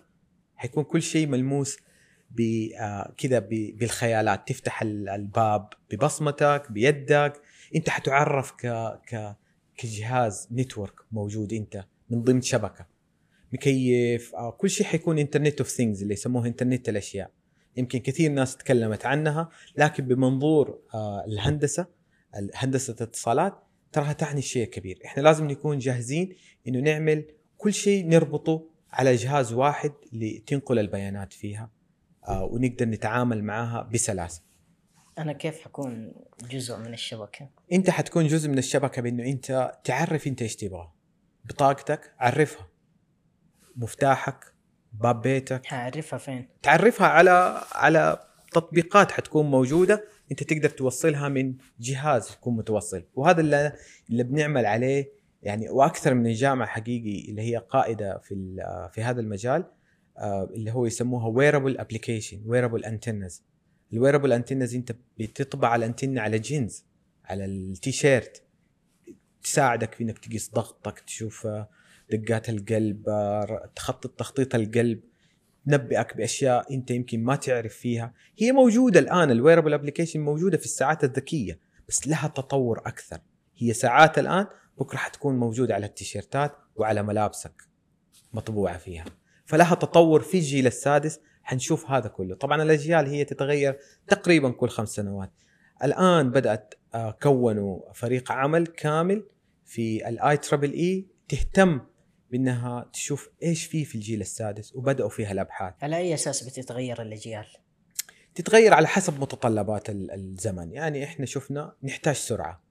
[0.57, 1.79] حيكون كل شيء ملموس
[3.17, 4.49] كذا ب- بالخيالات.
[4.49, 7.33] تفتح ال- الباب ببصمتك بيدك.
[7.75, 8.67] انت حتعرف ك
[9.09, 9.37] ك
[9.77, 12.87] كجهاز network موجود انت من ضمن شبكة.
[13.53, 17.31] مكيف آه، كل شيء حيكون internet of things اللي يسموه انترنت الأشياء.
[17.77, 21.87] يمكن كثير ناس تكلمت عنها لكن بمنظور آه، الهندسة
[22.55, 23.63] هندسه الاتصالات
[23.93, 24.99] تراها تعني شيء كبير.
[25.05, 26.35] إحنا لازم نكون جاهزين
[26.69, 27.25] إنه نعمل
[27.59, 31.63] كل شيء نربطه على جهاز واحد لتنقل البيانات فيها.
[31.63, 31.80] آه،
[32.29, 34.43] ونقدر نتعامل معها بسلاسة.
[35.19, 36.13] أنا كيف حكون
[36.51, 40.91] جزء من الشبكة؟ أنت حتكون جزء من الشبكة بأنه أنت تعرف أنت إيش تبغى.
[41.45, 42.67] بطاقتك عرفها.
[43.77, 44.45] مفتاحك
[44.93, 45.67] باب بيتك.
[45.67, 53.05] حعرفها فين؟ تعرفها على على تطبيقات حتكون موجودة أنت تقدر توصلها من جهاز يكون متوصل.
[53.15, 53.73] وهذا اللي
[54.11, 58.57] اللي بنعمل عليه يعني وأكثر من الجامعة حقيقي اللي هي قائدة في
[58.93, 59.80] في هذا المجال آه،
[60.19, 63.43] اللي هو يسموها wearable application wearable antennas
[63.93, 66.85] ال wearable antennas انت بتطبع الانتنة على جينز
[67.25, 68.43] على التيشيرت.
[69.43, 71.49] تساعدك في انك تقيس ضغطك تشوف
[72.13, 73.03] دقات القلب
[73.77, 75.01] تخطط تخطيط القلب
[75.67, 78.15] تنبئك بأشياء انت يمكن ما تعرف فيها.
[78.39, 83.21] هي موجودة الآن ال wearable application موجودة في الساعات الذكية بس لها تطور أكثر.
[83.57, 84.47] هي ساعات الآن
[84.79, 87.63] بكرة حتكون موجودة على التيشيرتات وعلى ملابسك
[88.33, 89.05] مطبوعة فيها.
[89.51, 92.35] فلها تطور في الجيل السادس حنشوف هذا كله.
[92.35, 95.31] طبعا الأجيال هي تتغير تقريبا كل خمس سنوات.
[95.85, 99.27] الآن بدأت آه، كونوا فريق عمل كامل
[99.65, 101.81] في الاي تربل اي تهتم
[102.31, 105.75] بأنها تشوف إيش في في الجيل السادس وبدأوا فيها الأبحاث.
[105.83, 107.47] على أي أساس بتتغير الأجيال؟
[108.35, 110.73] تتغير على حسب متطلبات الزمن.
[110.73, 112.65] يعني إحنا شفنا نحتاج سرعة.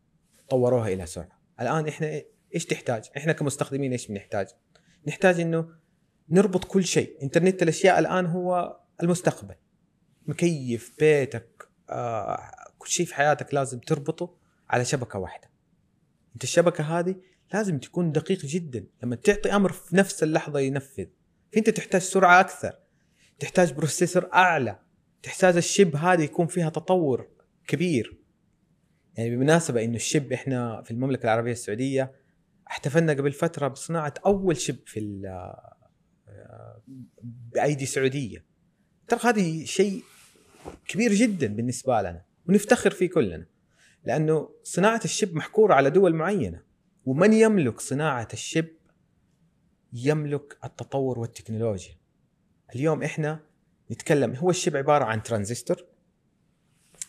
[0.50, 1.40] طوروها إلى سرعة.
[1.62, 2.22] الآن إحنا
[2.56, 4.48] إيش تحتاج؟ إحنا كمستخدمين إيش بنحتاج؟
[5.08, 5.79] نحتاج إنه
[6.32, 7.24] نربط كل شيء.
[7.24, 9.56] إنترنت الأشياء الآن هو المستقبل.
[10.26, 12.40] مكيف بيتك آه،
[12.78, 14.36] كل شيء في حياتك لازم تربطه
[14.70, 15.50] على شبكة واحدة.
[16.34, 17.16] أنت الشبكة هذه
[17.54, 18.86] لازم تكون دقيق جدا.
[19.04, 21.06] لما تعطي أمر في نفس اللحظة ينفذ.
[21.54, 22.80] فأنت تحتاج سرعة أكثر.
[23.40, 24.80] تحتاج بروسيسور أعلى.
[25.24, 27.28] تحتاج الشب هذه يكون فيها تطور
[27.68, 28.20] كبير.
[29.16, 32.12] يعني بمناسبه إنه الشب إحنا في المملكة العربية السعودية
[32.68, 35.00] احتفلنا قبل فترة بصناعة أول شب في
[37.22, 38.46] بأيدي سعودية.
[39.08, 40.04] ترى هذه شيء
[40.88, 43.46] كبير جدا بالنسبة لنا ونفتخر فيه كلنا
[44.04, 46.64] لأنه صناعة ال chip محكوره على دول معينة
[47.06, 48.68] ومن يملك صناعة ال chip
[49.94, 51.96] يملك التطور والتكنولوجيا.
[52.76, 53.40] اليوم إحنا
[53.92, 55.86] نتكلم هو ال chip عبارة عن ترانزستور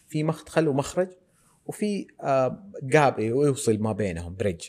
[0.09, 1.09] في مدخل ومخرج
[1.67, 2.07] وفي
[2.83, 4.69] gap آه، يوصل ما بينهم bridge.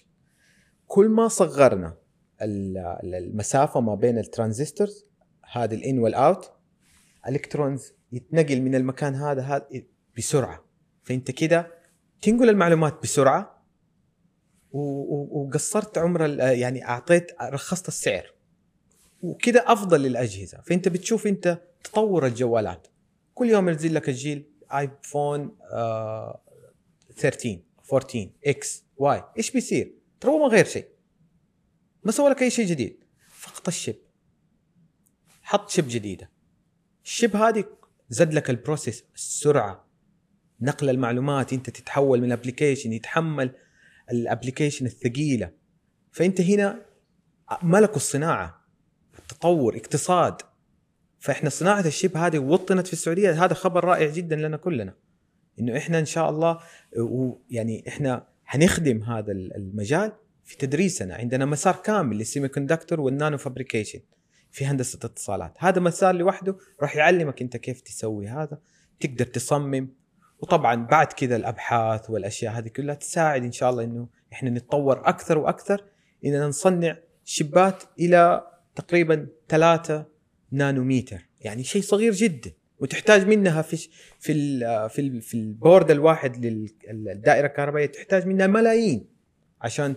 [0.88, 1.98] كل ما صغرنا
[2.42, 5.06] المسافة ما بين ال transistors
[5.52, 6.52] هذه ال in وال out
[7.28, 9.68] ال electrons يتنقل من المكان هذا هذا
[10.18, 10.66] بسرعة.
[11.04, 11.72] فأنت كده
[12.22, 13.66] تنقل المعلومات بسرعة
[14.72, 18.34] وقصرت عمر يعني أعطيت رخصت السعر.
[19.22, 20.62] وكده أفضل للأجهزة.
[20.62, 22.88] فأنت بتشوف أنت تطور الجوالات.
[23.34, 26.42] كل يوم ينزل لك الجيل ايفون آه
[27.18, 27.60] 13
[27.94, 30.88] 14 X Y إيش بيصير؟ ترى ما غير شيء.
[32.04, 33.04] ما سوى لك اي شيء جديد.
[33.30, 33.96] فقط ال chip
[35.42, 36.30] حط chip جديدة.
[37.06, 37.66] ال chip هذه
[38.10, 39.88] زد لك ال process السرعة.
[40.62, 43.56] نقل المعلومات أنت تتحول من application يتحمل
[44.12, 45.52] ال application الثقيلة.
[46.12, 46.86] فأنت هنا
[47.64, 48.66] ملكوا الصناعة.
[49.20, 50.42] التطور اقتصاد.
[51.20, 53.46] فإحنا صناعة ال chip هذه وطنت في السعودية.
[53.46, 54.94] هذا خبر رائع جدا لنا كلنا.
[55.60, 56.60] إنه إحنا إن شاء الله
[57.50, 60.12] يعني إحنا حنخدم هذا المجال
[60.52, 64.00] في تدريسنا عندنا مسار كامل لل semiconductor وال nanofabrication
[64.52, 65.54] في هندسة اتصالات.
[65.60, 68.60] هذا مسار لوحده راح يعلمك أنت كيف تسوي هذا
[69.00, 69.90] تقدر تصمم
[70.40, 75.38] وطبعا بعد كذا الأبحاث والأشياء هذه كلها تساعد إن شاء الله إنه إحنا نتطور أكثر
[75.38, 75.86] وأكثر
[76.26, 80.06] اننا نصنع chip ات إلى تقريبا 3
[80.52, 84.60] نانومتر يعني شيء صغير جدا وتحتاج منها في في
[84.90, 89.08] في في البورد الواحد للدائره الكهربائية تحتاج منها ملايين
[89.62, 89.96] عشان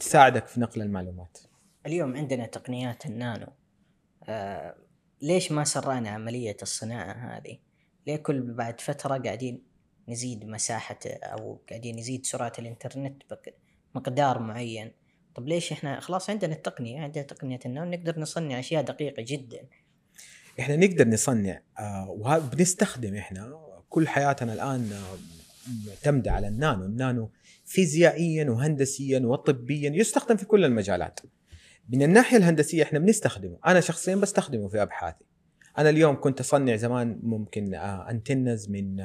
[0.00, 1.38] تساعدك في نقل المعلومات.
[1.86, 3.46] اليوم عندنا تقنيات النانو
[4.28, 4.74] آه
[5.22, 7.58] ليش ما سرعنا عملية الصناعة هذه؟
[8.06, 9.62] ليه كل بعد فترة قاعدين
[10.08, 13.22] نزيد مساحة أو قاعدين نزيد سرعة الإنترنت
[13.94, 14.92] بمقدار معين
[15.34, 19.60] طب ليش إحنا خلاص عندنا التقنية عندنا تقنية النانو نقدر نصنع أشياء دقيقة جدا
[20.60, 24.90] إحنا نقدر نصنع آه وبنستخدم إحنا كل حياتنا الآن
[25.86, 27.30] معتمدة على النانو النانو
[27.70, 31.20] فيزيائيا وهندسيا وطبيا يستخدم في كل المجالات.
[31.88, 33.58] من الناحية الهندسية إحنا بنستخدمه.
[33.66, 35.24] أنا شخصيا بستخدمه في أبحاثي.
[35.78, 38.96] أنا اليوم كنت أصنع زمان ممكن antennas من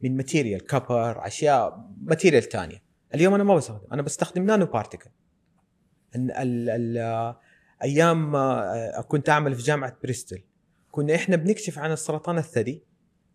[0.00, 2.82] من material كبر أشياء material ثانية
[3.14, 3.86] اليوم أنا ما بستخدم.
[3.92, 5.10] أنا بستخدم nanoparticle
[6.16, 7.34] ال ال ال
[7.82, 8.32] أيام
[9.08, 10.44] كنت أعمل في جامعة بريستول
[10.90, 12.84] كنا إحنا بنكشف عن السرطان الثدي.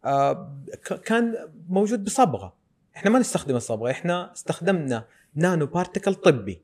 [0.05, 0.63] آه،
[1.05, 1.35] كان
[1.69, 2.58] موجود بصبغة.
[2.95, 6.61] إحنا ما نستخدم الصبغة إحنا استخدمنا nanoparticle طبي.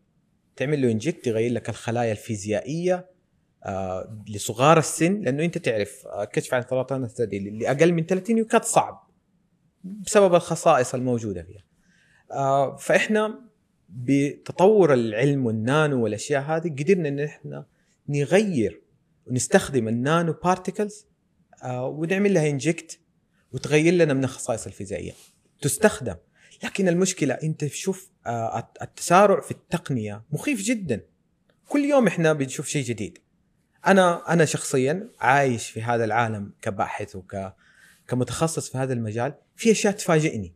[0.56, 3.10] تعمل له inject يغير لك الخلايا الفيزيائية
[3.64, 8.38] آه، لصغار السن لأنه أنت تعرف آه، كشف عن سرطان الثدي اللي أقل من 30
[8.38, 9.08] يكاد صعب
[9.84, 11.64] بسبب الخصائص الموجودة فيها.
[12.32, 13.42] آه، فإحنا
[13.90, 17.66] بتطور العلم والنانو والأشياء هذه قدرنا إن إحنا
[18.10, 18.82] نغير
[19.28, 21.08] ونستخدم ال nanoparticles
[21.64, 23.00] آه، ونعمل لها inject
[23.52, 25.12] وتغير لنا من الخصائص الفيزيائية.
[25.66, 26.16] تستخدم.
[26.64, 31.02] لكن المشكلة أنت شوف آه، الت- التسارع في التقنية مخيف جدا.
[31.68, 33.18] كل يوم إحنا بنشوف شيء جديد.
[33.88, 37.54] أنا أنا شخصيا عايش في هذا العالم كباحث وك
[38.08, 39.34] كمتخصص في هذا المجال.
[39.56, 40.56] في أشياء تفاجئني.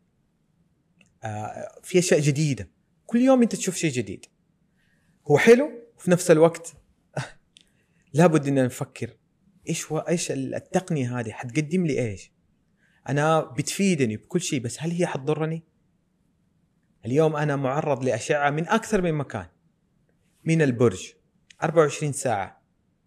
[1.23, 2.69] آه، في أشياء جديدة.
[3.05, 4.25] كل يوم أنت تشوف شيء جديد.
[5.27, 6.73] هو حلو وفي نفس الوقت
[8.13, 9.17] لابد إن نفكر
[9.69, 9.85] إيش.
[9.91, 12.31] إيش التقنية هذه حتقدم لي إيش؟
[13.09, 15.63] أنا بتفيدني بكل شيء بس هل هي حتضرني؟
[17.05, 19.45] اليوم أنا معرض لأشعة من أكثر من مكان
[20.43, 21.13] من البرج
[21.63, 22.61] 24 ساعة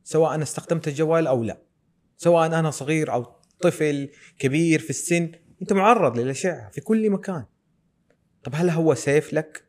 [0.05, 1.63] سواء أنا استخدمت الجوال أو لا
[2.17, 7.45] سواء أنا صغير أو طفل كبير في السن أنت معرض للأشعة في كل مكان
[8.45, 9.65] طب هل هو safe لك؟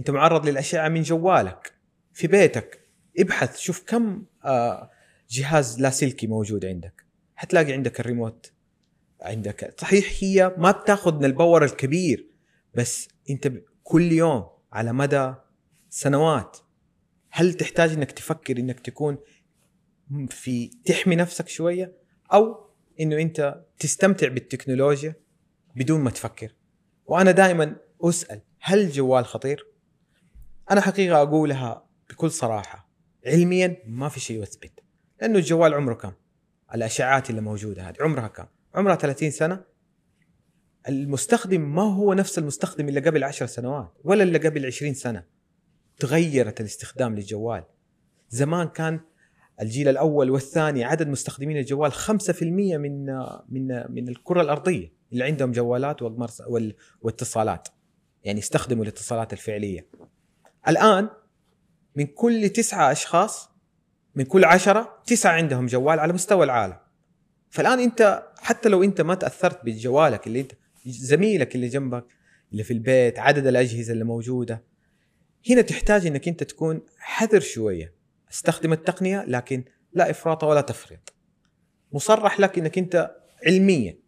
[0.00, 1.72] أنت معرض للأشعة من جوالك
[2.12, 2.88] في بيتك
[3.18, 4.90] ابحث شوف كم آه،
[5.30, 7.04] جهاز لاسلكي موجود عندك
[7.36, 8.52] حتلاقي عندك الريموت
[9.20, 9.74] عندك.
[9.80, 12.30] صحيح هي ما بتاخذ من ال power الكبير
[12.74, 13.52] بس انت
[13.82, 15.34] كل يوم على مدى
[15.88, 16.56] سنوات
[17.30, 19.18] هل تحتاج إنك تفكر إنك تكون
[20.28, 21.96] في تحمي نفسك شوية؟
[22.32, 25.14] أو إنه أنت تستمتع بالتكنولوجيا
[25.76, 26.54] بدون ما تفكر؟
[27.06, 29.66] وأنا دائما أسأل هل الجوال خطير؟
[30.70, 32.90] أنا حقيقة أقولها بكل صراحة
[33.26, 34.80] علميا ما في شيء يثبت
[35.20, 36.12] لأنه الجوال عمره كم؟
[36.74, 38.46] الاشعاعات اللي موجودة هذه عمرها كم؟
[38.78, 39.64] عمرها 30 سنة.
[40.88, 45.24] المستخدم ما هو نفس المستخدم اللي قبل 10 سنوات ولا اللي قبل 20 سنة.
[45.98, 47.64] تغيرت الاستخدام للجوال.
[48.28, 49.00] زمان كان
[49.60, 52.42] الجيل الأول والثاني عدد مستخدمين الجوال 5%
[52.78, 53.06] من
[53.48, 55.96] من من الكرة الأرضية اللي عندهم جوالات
[57.00, 57.68] واتصالات.
[58.24, 59.86] يعني يستخدموا الاتصالات الفعلية.
[60.68, 61.08] الآن
[61.96, 63.50] من كل تسعة أشخاص
[64.14, 66.76] من كل عشرة تسعة عندهم جوال على مستوى العالم.
[67.50, 70.52] فالآن أنت حتى لو أنت ما تأثرت بجوالك اللي انت
[70.86, 72.04] زميلك اللي جنبك
[72.52, 74.62] اللي في البيت عدد الأجهزة اللي موجودة
[75.50, 77.94] هنا تحتاج إنك أنت تكون حذر شوية.
[78.32, 81.14] استخدم التقنية لكن لا إفراط ولا تفريط.
[81.92, 83.98] مصرح لك إنك أنت علميا.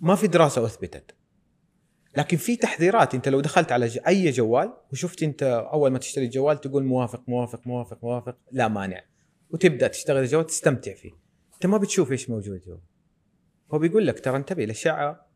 [0.00, 1.14] ما في دراسة أثبتت.
[2.16, 3.14] لكن في تحذيرات.
[3.14, 7.66] أنت لو دخلت على أي جوال وشفت أنت أول ما تشتري الجوال تقول موافق موافق
[7.66, 9.00] موافق موافق لا مانع.
[9.50, 11.23] وتبدأ تشتغل الجوال تستمتع فيه.
[11.64, 12.76] أنت ما بتشوف إيش موجود جوا
[13.74, 15.28] هو بيقول لك ترى انتبه الاشعه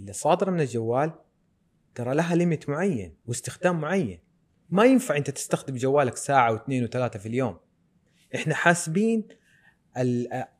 [0.00, 1.12] اللي صادرة من الجوال
[1.94, 4.20] ترى لها ليميت معين واستخدام معين.
[4.70, 7.58] ما ينفع أنت تستخدم جوالك ساعة واثنين وثلاثة في اليوم.
[8.34, 9.28] إحنا حاسبين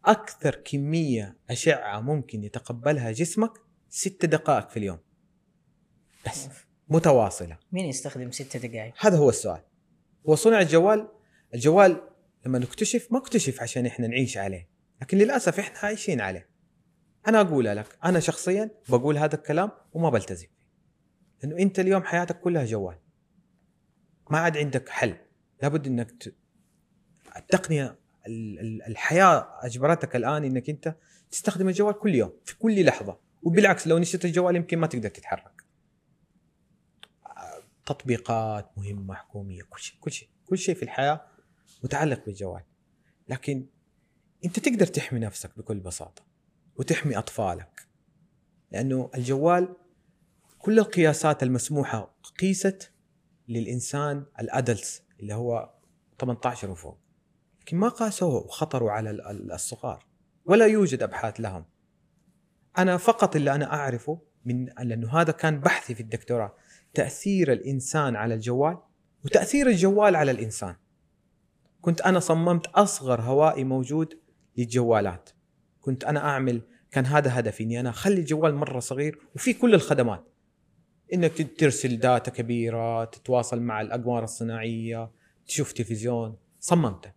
[0.04, 3.52] أكثر كمية أشعة ممكن يتقبلها جسمك
[3.88, 4.98] ست دقائق في اليوم.
[6.26, 6.48] بس
[6.88, 7.58] متواصلة.
[7.72, 9.62] مين يستخدم ستة دقائق؟ هذا هو السؤال.
[10.28, 11.08] هو صنع الجوال
[11.54, 12.00] الجوال
[12.46, 14.75] لما نكتشف ما اكتشف عشان إحنا نعيش عليه.
[15.00, 16.48] لكن للأسف إحنا عايشين عليه.
[17.28, 20.56] أنا اقولها لك أنا شخصيا بقول هذا الكلام وما بلتزم فيه.
[21.42, 22.98] لأنه أنت اليوم حياتك كلها جوال.
[24.30, 25.16] ما عاد عندك حل.
[25.62, 26.34] لابد إنك ت...
[27.36, 30.96] التقنية ال- ال- الحياة أجبرتك الآن إنك أنت
[31.30, 33.18] تستخدم الجوال كل يوم في كل لحظة.
[33.42, 35.62] وبالعكس لو نسيت الجوال يمكن ما تقدر تتحرك.
[37.86, 41.26] تطبيقات مهمة حكومية كل شيء كل شيء كل شيء في الحياة
[41.84, 42.62] متعلق بالجوال.
[43.28, 43.66] لكن
[44.44, 46.22] انت تقدر تحمي نفسك بكل بساطة
[46.76, 47.88] وتحمي أطفالك
[48.72, 49.76] لأنه الجوال
[50.58, 52.92] كل القياسات المسموحة قيست
[53.48, 55.74] للإنسان الأدلتس اللي هو
[56.20, 56.98] 18 وفوق
[57.60, 60.06] لكن ما قاسوا خطره على ال- ال- الصغار
[60.44, 61.64] ولا يوجد أبحاث لهم.
[62.78, 66.54] أنا فقط اللي أنا أعرفه من لأنه هذا كان بحثي في الدكتوراه
[66.94, 68.78] تأثير الإنسان على الجوال
[69.24, 70.76] وتأثير الجوال على الإنسان.
[71.80, 74.18] كنت أنا صممت أصغر هوائي موجود
[74.56, 75.30] للجوالات
[75.80, 80.24] كنت أنا أعمل كان هذا هدفي إني أنا أخلي الجوال مرة صغير وفي كل الخدمات.
[81.14, 85.10] إنك ترسل داتا كبيرة تتواصل مع الأقمار الصناعية
[85.46, 87.12] تشوف تلفزيون صممته.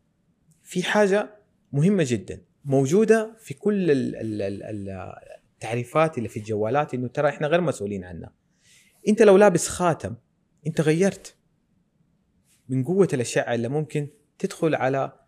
[0.63, 1.35] في حاجة
[1.71, 5.13] مهمة جدا موجودة في كل ال- ال- ال- ال-
[5.53, 8.33] التعريفات اللي في الجوالات إنه ترى إحنا غير مسؤولين عنها.
[9.07, 10.15] أنت لو لابس خاتم
[10.67, 11.35] أنت غيرت
[12.69, 14.07] من قوة الأشعة اللي ممكن
[14.39, 15.19] تدخل على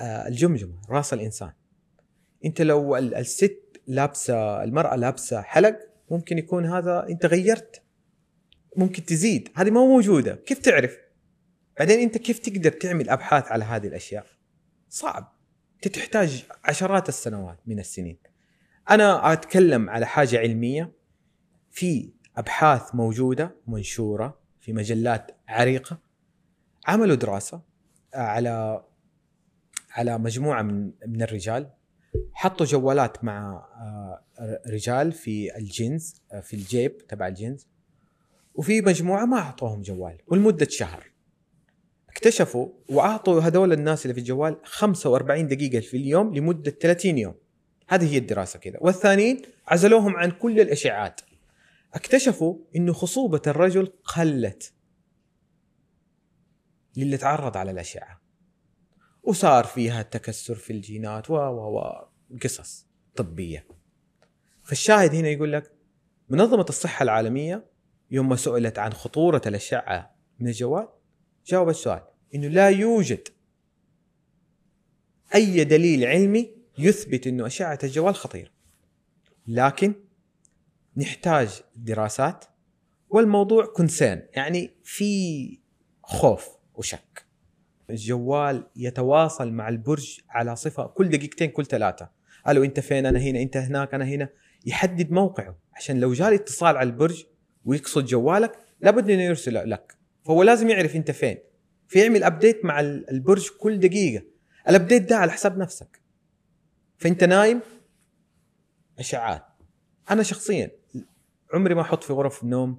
[0.00, 1.52] الجمجمة رأس الإنسان.
[2.44, 5.78] أنت لو ال- الست لابسة المرأة لابسة حلق
[6.10, 7.82] ممكن يكون هذا أنت غيرت.
[8.76, 9.48] ممكن تزيد.
[9.54, 10.34] هذه ما موجودة.
[10.34, 10.96] كيف تعرف؟
[11.78, 14.26] بعدين أنت كيف تقدر تعمل أبحاث على هذه الأشياء؟
[14.88, 15.32] صعب.
[15.82, 18.18] تحتاج عشرات السنوات من السنين.
[18.90, 20.92] أنا أتكلم على حاجة علمية.
[21.70, 25.98] في أبحاث موجودة منشورة في مجلات عريقة.
[26.86, 27.62] عملوا دراسة
[28.14, 28.84] على
[29.94, 31.70] على مجموعة من من الرجال.
[32.32, 33.66] حطوا جوالات مع
[34.38, 37.68] آه، رجال في الجينز آه، في الجيب تبع الجينز.
[38.54, 41.10] وفي مجموعة ما أعطوهم جوال ولمدة شهر.
[42.08, 47.34] اكتشفوا وأعطوا هذول الناس اللي في الجوال 45 دقيقة في اليوم لمدة 30 يوم.
[47.88, 48.78] هذه هي الدراسة كذا.
[48.80, 51.20] والثانيين عزلوهم عن كل الأشعاعات.
[51.94, 54.72] اكتشفوا إنه خصوبة الرجل قلت
[56.96, 58.23] للي تعرض على الأشعة.
[59.26, 62.08] وصار فيها تكسر في الجينات و و و
[62.42, 63.66] قصص طبية.
[64.62, 65.72] فالشاهد هنا يقول لك
[66.28, 67.66] منظمة الصحة العالمية
[68.10, 70.88] يوم ما سئلت عن خطورة الأشعة من الجوال
[71.46, 72.02] جاوب السؤال
[72.34, 73.28] إنه لا يوجد
[75.34, 78.50] أي دليل علمي يثبت إنه أشعة الجوال خطيرة.
[79.46, 79.94] لكن
[80.96, 82.44] نحتاج دراسات
[83.08, 85.58] والموضوع كونسيرن يعني في
[86.02, 87.23] خوف وشك.
[87.90, 92.08] الجوال يتواصل مع البرج على صفة كل دقيقتين كل ثلاثة.
[92.48, 93.42] ألو أنت فين؟ أنا هنا.
[93.42, 94.28] أنت هناك؟ أنا هنا.
[94.66, 95.58] يحدد موقعه.
[95.72, 97.24] عشان لو جاء اتصال على البرج
[97.64, 99.96] ويقصد جوالك لابد إنه يرسل لك.
[100.24, 101.38] فهو لازم يعرف أنت فين.
[101.88, 104.24] فيعمل update مع البرج كل دقيقة.
[104.68, 106.00] ال update ده على حساب نفسك.
[106.98, 107.60] فأنت نايم؟
[108.98, 109.44] إشعاعات.
[110.10, 110.70] أنا شخصيا
[111.54, 112.78] عمري ما أحط في غرف النوم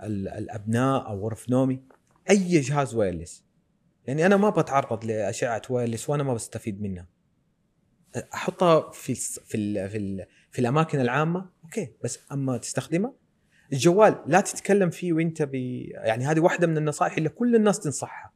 [0.00, 1.82] الأبناء أو غرف نومي
[2.30, 3.45] أي جهاز wireless
[4.06, 7.06] يعني أنا ما بتعرض لاشعه wireless وأنا ما بستفيد منها.
[8.34, 13.14] أحطها في في ال في, ال في الأماكن العامة أوكي بس أما تستخدمها
[13.72, 18.32] الجوال لا تتكلم فيه وأنت ب يعني هذه واحدة من النصائح اللي كل الناس تنصحها.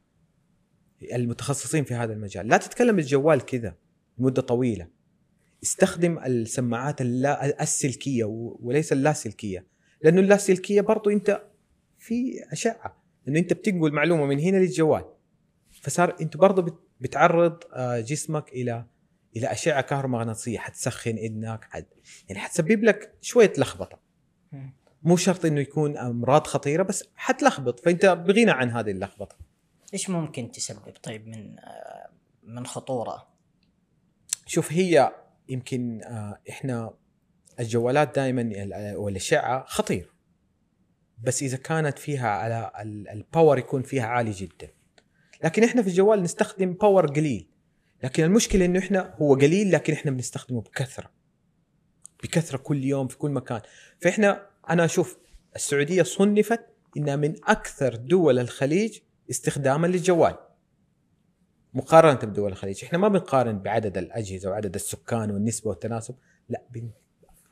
[1.13, 2.47] المتخصصين في هذا المجال.
[2.47, 3.75] لا تتكلم الجوال كذا
[4.17, 4.87] لمدة طويلة.
[5.63, 8.23] استخدم السماعات اللا السلكية
[8.59, 9.65] وليس اللاسلكية.
[10.03, 11.43] لأنه اللاسلكية برضو أنت
[11.99, 13.03] في أشعة.
[13.25, 15.05] لأنه أنت بتنقل معلومة من هنا للجوال.
[15.81, 18.85] فصار انت برضو بتعرض جسمك إلى
[19.35, 20.59] إلى أشعة كهرومغناطيسية.
[20.59, 21.85] حتسخن إذنك حد
[22.29, 23.99] يعني حتسبب لك شوية لخبطة.
[25.03, 27.79] مو شرط إنه يكون أمراض خطيرة بس حتلخبط.
[27.79, 29.37] فأنت بغنى عن هذه اللخبطة.
[29.93, 31.55] إيش ممكن تسبب طيب من
[32.43, 33.27] من خطورة؟
[34.45, 35.15] شوف هي
[35.49, 36.01] يمكن
[36.49, 36.93] إحنا
[37.59, 38.51] الجوالات دائما
[38.95, 40.13] والأشعة خطير.
[41.23, 42.71] بس إذا كانت فيها على
[43.13, 44.69] ال power يكون فيها عالي جدا.
[45.43, 47.47] لكن إحنا في الجوال نستخدم power قليل.
[48.03, 51.11] لكن المشكلة إنه إحنا هو قليل لكن إحنا بنستخدمه بكثرة.
[52.23, 53.61] بكثرة كل يوم في كل مكان.
[54.01, 55.17] فإحنا أنا أشوف
[55.55, 56.65] السعودية صنفت
[56.97, 60.37] إنها من أكثر دول الخليج استخداما للجوال.
[61.73, 62.85] مقارنة بدول الخليج.
[62.85, 66.15] إحنا ما بنقارن بعدد الأجهزة وعدد السكان والنسبة والتناسب.
[66.49, 66.63] لا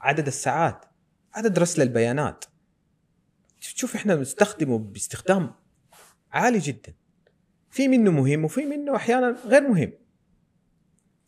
[0.02, 0.86] عدد الساعات
[1.34, 2.46] عدد رسل البيانات.
[3.62, 5.54] تشوف إحنا بنستخدمه باستخدام
[6.32, 6.94] عالي جدا.
[7.70, 9.92] في منه مهم وفي منه أحيانا غير مهم.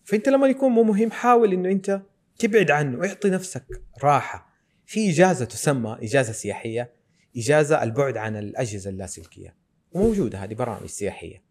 [0.04, 2.02] فأنت لما يكون مو مهم حاول إنه أنت
[2.40, 3.66] تبعد عنه اعطي نفسك
[4.04, 4.52] راحة.
[4.86, 6.92] في إجازة تسمى إجازة سياحية
[7.38, 9.56] إجازة البعد عن الأجهزة اللاسلكية.
[9.92, 11.42] وموجوده هذه برامج سياحية.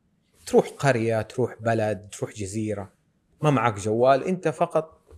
[0.47, 2.93] تروح قرية تروح بلد تروح جزيرة
[3.43, 5.17] ما معك جوال أنت فقط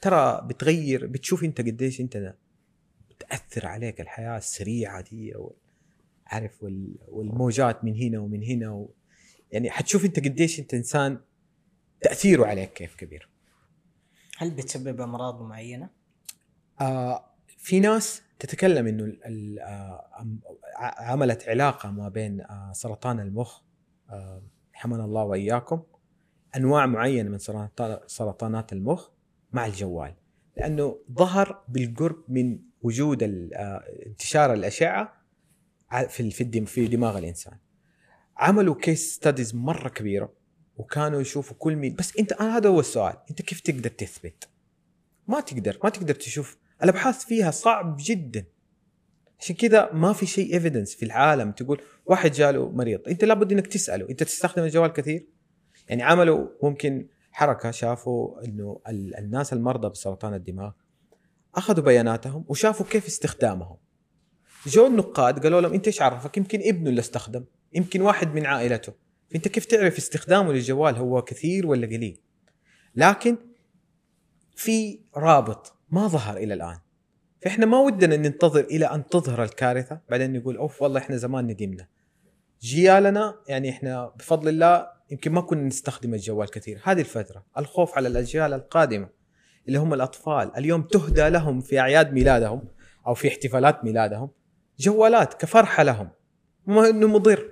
[0.00, 2.34] ترى بتغير بتشوف أنت قديش أنت
[3.10, 5.34] بتأثر عليك الحياة السريعة دي
[6.26, 6.64] عارف
[7.08, 8.90] والموجات من هنا ومن هنا و...
[9.52, 11.20] يعني حتشوف انت قديش انت انسان
[12.00, 13.28] تأثيره عليك كيف كبير.
[14.38, 15.90] هل بتسبب أمراض معينة؟
[16.80, 17.24] آه
[17.58, 19.16] في ناس تتكلم إنه
[19.60, 20.40] آه
[20.98, 23.60] عملت علاقة ما بين آه سرطان المخ
[24.10, 24.42] آه
[24.72, 25.82] حمانا الله وإياكم
[26.56, 27.38] أنواع معينة من
[28.06, 29.08] سرطانات المخ
[29.52, 30.14] مع الجوال.
[30.56, 33.22] لأنه ظهر بالقرب من وجود
[34.06, 35.20] انتشار الأشعة
[36.08, 37.58] في في في دماغ الإنسان.
[38.36, 40.32] عملوا كيس ستاديز مرة كبيرة
[40.76, 41.94] وكانوا يشوفوا كل مين.
[41.94, 43.16] بس أنت هذا هو السؤال.
[43.30, 44.48] أنت كيف تقدر تثبت؟
[45.28, 45.78] ما تقدر.
[45.84, 46.58] ما تقدر تشوف.
[46.82, 48.44] الأبحاث فيها صعب جدا.
[49.40, 53.08] عشان كذا ما في شيء evidence في العالم تقول واحد جاله مريض.
[53.08, 54.08] أنت لابد إنك تسأله.
[54.10, 55.26] أنت تستخدم الجوال كثير؟
[55.88, 60.72] يعني عملوا ممكن حركة شافوا إنه الناس المرضى بسرطان الدماغ.
[61.54, 63.76] أخذوا بياناتهم وشافوا كيف استخدامهم.
[64.66, 67.44] جو النقاد قالوا لهم أنت إيش عرفك؟ يمكن ابنه اللي استخدم.
[67.72, 68.92] يمكن واحد من عائلته.
[69.30, 72.20] فأنت كيف تعرف استخدامه للجوال هو كثير ولا قليل؟
[72.94, 73.36] لكن
[74.56, 76.78] في رابط ما ظهر إلى الآن.
[77.42, 81.86] فإحنا ما ودنا ننتظر إلى أن تظهر الكارثة بعدين نقول أوف والله إحنا زمان ندمنا
[82.62, 86.80] جيالنا يعني إحنا بفضل الله يمكن ما كنا نستخدم الجوال كثير.
[86.84, 89.08] هذه الفترة الخوف على الأجيال القادمة
[89.68, 90.56] اللي هم الأطفال.
[90.56, 92.62] اليوم تهدى لهم في أعياد ميلادهم
[93.06, 94.30] أو في احتفالات ميلادهم
[94.78, 96.10] جوالات كفرحة لهم.
[96.66, 97.49] ما إنه مضر.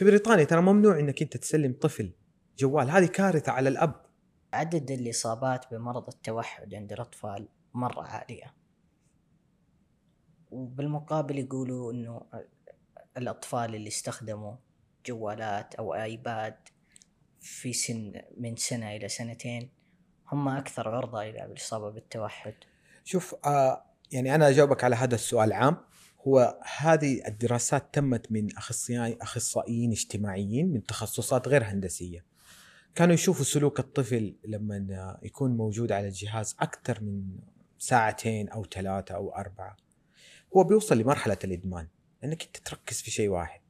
[0.00, 2.12] في بريطانيا ترى ممنوع إنك أنت تسلم طفل
[2.58, 3.94] جوال هذه كارثة على الأب.
[4.52, 8.54] عدد الإصابات بمرض التوحد عند الأطفال مرة عالية.
[10.50, 12.22] وبالمقابل يقولوا إنه
[13.16, 14.56] الأطفال اللي استخدموا
[15.06, 16.56] جوالات أو آيباد
[17.40, 19.70] في سن من سنة إلى سنتين
[20.32, 22.54] هم أكثر عرضة إلى الإصابة بالتوحد.
[23.04, 25.76] شوف آه يعني أنا أجاوبك على هذا السؤال عام.
[26.28, 32.24] هو هذه الدراسات تمت من اخصائيين أخصائيين اجتماعيين من تخصصات غير هندسية.
[32.94, 37.22] كانوا يشوفوا سلوك الطفل لما يكون موجود على الجهاز أكثر من
[37.78, 39.76] ساعتين أو ثلاثة أو أربعة.
[40.56, 41.88] هو بيوصل لمرحلة الإدمان
[42.22, 43.60] لأنك أنت تركز في شيء واحد.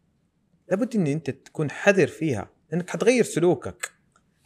[0.71, 3.93] لابد إن أنت تكون حذر فيها لأنك حتغير سلوكك.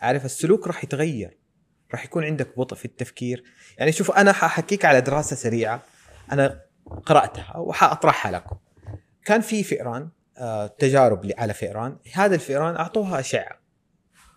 [0.00, 1.38] عارف السلوك راح يتغير.
[1.92, 3.44] راح يكون عندك بطء في التفكير.
[3.78, 5.82] يعني شوف أنا حأحكيك على دراسة سريعة.
[6.32, 6.64] أنا
[7.06, 8.56] قرأتها وحاطرحها لكم.
[9.24, 10.08] كان في فئران
[10.38, 11.98] آه، تجارب على فئران.
[12.12, 13.60] هذا الفئران أعطوها اشعه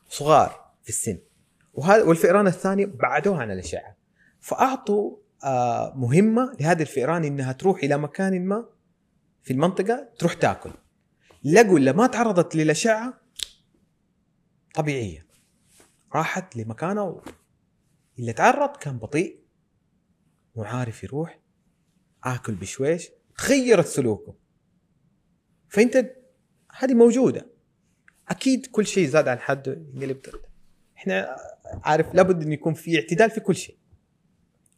[0.09, 1.19] صغار في السن.
[1.73, 3.95] وهذا والفئران الثاني بعدوها عن الأشعة.
[4.39, 8.65] فأعطوا آه، مهمة لهذه الفئران إنها تروح إلى مكان ما
[9.43, 10.71] في المنطقة تروح تاكل.
[11.43, 13.13] لقوا اللي ما تعرضت للأشعة
[14.73, 15.27] طبيعية.
[16.15, 17.21] راحت لمكانه
[18.19, 19.39] اللي تعرض كان بطيء
[20.55, 21.39] مو عارف يروح
[22.36, 23.09] آكل بشويش
[23.47, 24.36] غيرت سلوكه.
[25.69, 26.15] فأنت
[26.78, 27.47] هذه موجودة.
[28.30, 30.21] أكيد كل شيء زاد عن حده ينقلب
[30.97, 31.36] إحنا
[31.84, 33.78] عارف لابد إن يكون في اعتدال في كل شيء.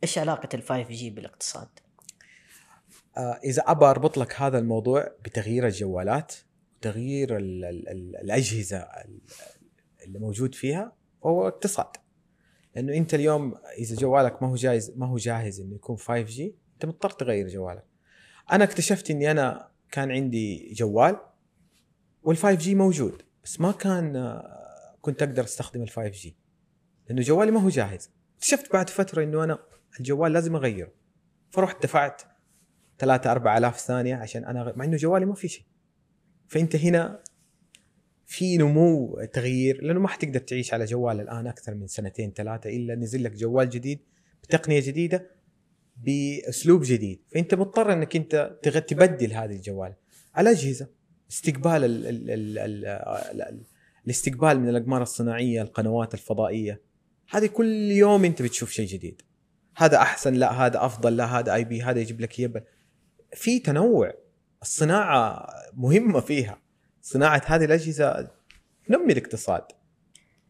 [0.03, 1.67] إيش علاقة ال five G بالاقتصاد؟
[3.17, 6.33] آه إذا أبى أربط لك هذا الموضوع بتغيير الجوالات
[6.77, 9.21] وتغيير ال ال ال الأجهزة ال-
[10.05, 10.95] اللي موجود فيها
[11.25, 11.87] هو اقتصاد.
[12.75, 16.55] لأنه أنت اليوم إذا جوالك ما هو جاهز ما هو جاهز إنه يكون 5 G
[16.79, 17.83] انت مضطر تغير جوالك.
[18.51, 21.17] أنا اكتشفت اني أنا كان عندي جوال
[22.27, 26.37] وال 5 G موجود بس ما كان آه، كنت أقدر استخدم ال 5 G
[27.07, 28.09] لأنه جوالي ما هو جاهز.
[28.35, 29.59] اكتشفت بعد فترة إنه أنا
[29.99, 30.91] الجوال لازم أغيره.
[31.51, 32.21] فرحت دفعت
[32.99, 34.73] 3 4000 ثانية عشان أنا.
[34.75, 35.65] مع إنه جوالي ما في شيء.
[36.47, 37.23] فأنت هنا
[38.25, 42.95] في نمو تغيير لأنه ما حتقدر تعيش على جوال الآن أكثر من سنتين ثلاثة إلا
[42.95, 43.99] نزل لك جوال جديد
[44.43, 45.38] بتقنية جديدة
[46.03, 47.21] بأسلوب جديد.
[47.33, 49.93] فأنت مضطر إنك أنت تبدل هذه الجوال
[50.37, 50.87] الاجهزه
[51.31, 53.63] استقبال ال ال ال ال ال ال
[54.05, 56.81] الاستقبال من الأقمار الصناعية القنوات الفضائية.
[57.29, 59.21] هذه كل يوم أنت بتشوف شيء جديد.
[59.75, 62.61] هذا أحسن لا هذا أفضل لا هذا أي بي هذا يجيب لك يبل.
[63.33, 64.13] في تنوع.
[64.61, 66.61] الصناعة مهمة فيها.
[67.01, 68.31] صناعة هذه الأجهزة
[68.87, 69.63] تنمي الاقتصاد.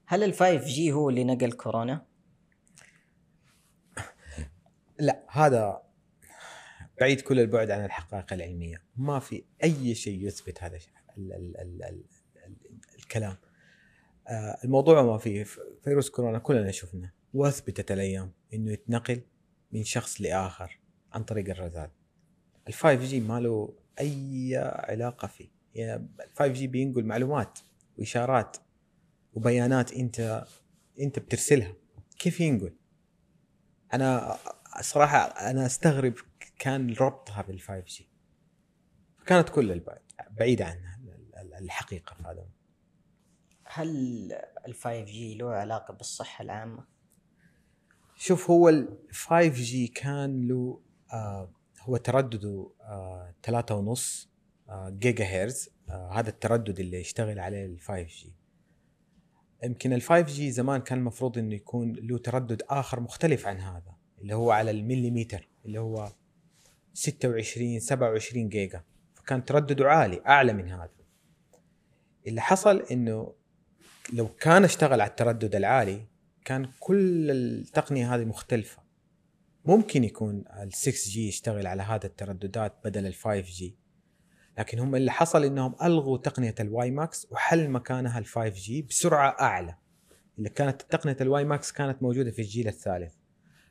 [0.06, 2.06] هل ال five G هو اللي نقل كورونا؟
[5.00, 5.82] لا هذا
[7.00, 8.84] بعيد كل البعد عن الحقائق العلمية.
[8.98, 12.04] ما في أي شيء يثبت هذا الشيء ال ال ال ال
[12.46, 12.56] ال
[13.00, 13.36] الكلام.
[14.28, 15.44] آه، الموضوع ما فيه
[15.84, 19.22] فيروس كورونا كلنا شفنا وأثبتت الأيام إنه يتنقل
[19.72, 20.80] من شخص لآخر
[21.12, 21.90] عن طريق الرذاذ.
[22.68, 24.58] ال five G ما له أي
[24.90, 25.50] علاقة فيه.
[26.26, 27.60] ال five G بينقل معلومات
[27.98, 28.58] وإشارات
[29.34, 30.46] وبيانات أنت
[31.00, 31.74] أنت بترسلها.
[32.20, 32.74] كيف ينقل؟
[33.94, 34.38] أنا
[34.82, 36.14] صراحة أنا أستغرب
[36.60, 38.10] كان ربطها بال five G.
[39.26, 40.02] كانت كل البعد
[40.32, 40.78] بعيدة عن
[41.62, 42.46] الحقيقة في هذا
[43.66, 44.32] هل
[44.68, 46.86] ال five G له علاقة بالصحة العامة؟
[48.18, 50.82] شوف هو ال 5 G كان له
[51.14, 51.52] آه
[51.82, 54.30] هو تردده آه ثلاثة ونص
[54.70, 58.34] آه جيجا هرتز آه هذا التردد اللي يشتغل عليه ال 5 G.
[59.64, 63.99] يمكن ال 5 G زمان كان المفروض إنه يكون له تردد آخر مختلف عن هذا.
[64.22, 66.12] اللي هو على المليمتر اللي هو
[66.94, 68.84] 26 27 جيجا.
[69.16, 70.90] فكان تردده عالي أعلى من هذا.
[72.28, 73.34] اللي حصل إنه
[74.14, 76.06] لو كان اشتغل على التردد العالي
[76.46, 78.82] كان كل التقنية هذه مختلفة.
[79.66, 83.78] ممكن يكون ال 6 G يشتغل على هذا الترددات بدل ال 5 G
[84.58, 89.30] لكن هم اللي حصل إنهم ألغوا تقنية ال WiMAX وحل مكانها ال 5 G بسرعة
[89.42, 89.76] أعلى.
[90.38, 93.14] اللي كانت تقنية ال WiMAX كانت موجودة في الجيل الثالث.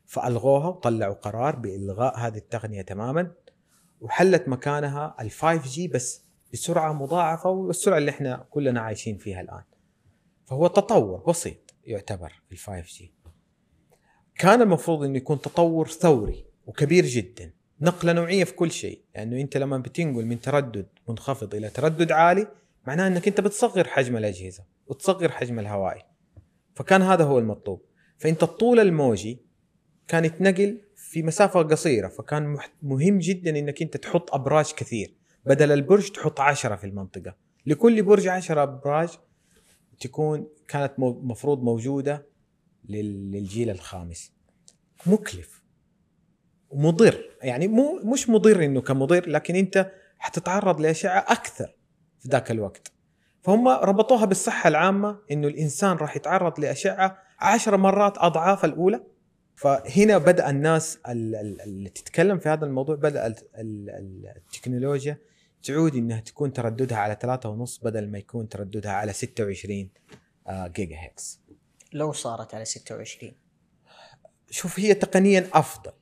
[0.09, 3.33] فألغوها وطلعوا قرار بإلغاء هذه التقنية تماما
[4.01, 9.63] وحلت مكانها ال 5 G بس بسرعة مضاعفة والسرعة اللي إحنا كلنا عايشين فيها الآن.
[10.47, 13.15] فهو تطور بسيط يعتبر في ال 5 جي
[14.35, 19.43] كان المفروض إنه يكون تطور ثوري وكبير جدا نقلة نوعية في كل شيء لأنه يعني
[19.43, 22.49] أنت لما بتنقل من تردد منخفض إلى تردد عالي
[22.87, 26.03] معناه إنك أنت بتصغر حجم الأجهزة وتصغر حجم الهوائي.
[26.75, 27.83] فكان هذا هو المطلوب.
[28.19, 29.48] فإنت الطول الموجي
[30.09, 35.15] كان يتنقل في مسافة قصيرة فكان مهم جدا إنك أنت تحط أبراج كثير.
[35.47, 37.35] بدل البرج تحط عشرة في المنطقة.
[37.67, 39.09] لكل برج عشرة أبراج
[40.01, 42.27] تكون كانت مفروض موجودة
[42.89, 44.33] للجيل الخامس.
[45.07, 45.63] مكلف.
[46.71, 51.75] ومضر يعني مو مش مضر إنه كمضر لكن أنت حتتعرض لأشعة أكثر
[52.19, 52.93] في ذاك الوقت.
[53.43, 59.01] فهم ربطوها بالصحة العامة إنه الإنسان راح يتعرض لأشعة عشر مرات أضعاف الأولى.
[59.59, 63.35] فهنا بدأ الناس اللي تتكلم في هذا الموضوع بدأ
[64.37, 65.19] التكنولوجيا
[65.63, 69.91] تعود إنها تكون ترددها على ثلاثة ونص بدل ما يكون ترددها على 26
[70.47, 71.41] آه، جيجا هيكس
[71.93, 73.33] لو صارت على 26
[74.51, 75.93] شوف هي تقنيا أفضل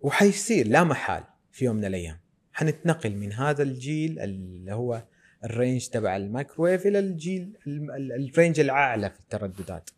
[0.00, 2.20] وحيصير لا محال في يوم من الأيام.
[2.52, 5.04] حنتنقل من هذا الجيل اللي هو
[5.44, 9.90] ال range تبع الميكروويف إلى الجيل ال range الأعلى في الترددات.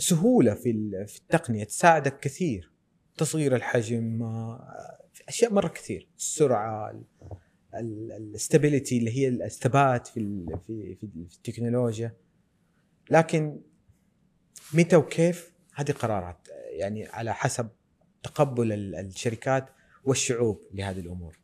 [0.00, 2.72] سهولة في في التقنية تساعدك كثير.
[3.16, 4.98] تصغير الحجم آه،
[5.28, 6.08] أشياء مرة كثير.
[6.18, 7.00] السرعة
[7.74, 11.04] الاستابيليتي اللي هي الثبات في في في
[11.36, 12.16] التكنولوجيا.
[13.10, 13.60] لكن
[14.74, 17.68] متى وكيف؟ هذه قرارات يعني على حسب
[18.22, 19.70] تقبل الشركات
[20.04, 21.38] والشعوب لهذه الأمور.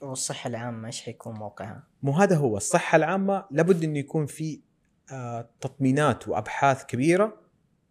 [0.00, 4.60] والصحة العامة إيش حيكون موقعها؟ مو هذا هو الصحة العامة لابد إنه يكون في
[5.60, 7.40] تطمينات وأبحاث كبيرة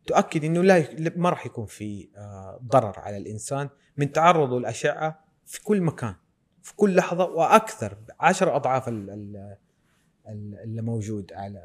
[0.07, 5.63] تؤكد إنه لا ما راح يكون في آه، ضرر على الإنسان من تعرضه للأشعة في
[5.63, 6.15] كل مكان
[6.61, 11.63] في كل لحظة وأكثر عشر أضعاف اللي موجود على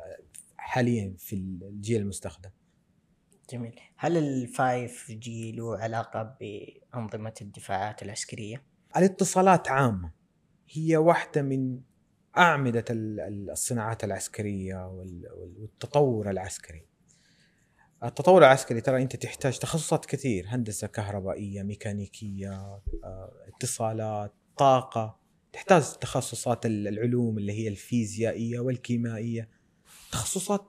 [0.56, 2.50] حاليا في الجيل المستخدم.
[3.50, 8.62] جميل، هل ال 5 جي له علاقة بأنظمة الدفاعات العسكرية؟
[8.96, 10.10] الاتصالات عامة
[10.68, 11.80] هي واحدة من
[12.38, 16.86] أعمدة الصناعات العسكرية والتطور العسكري.
[18.04, 22.50] التطور العسكري ترى أنت تحتاج تخصصات كثير هندسة كهربائية ميكانيكية
[23.04, 25.20] آه، اتصالات طاقة.
[25.52, 29.48] تحتاج تخصصات العلوم اللي هي الفيزيائية والكيميائية.
[30.12, 30.64] تخصصات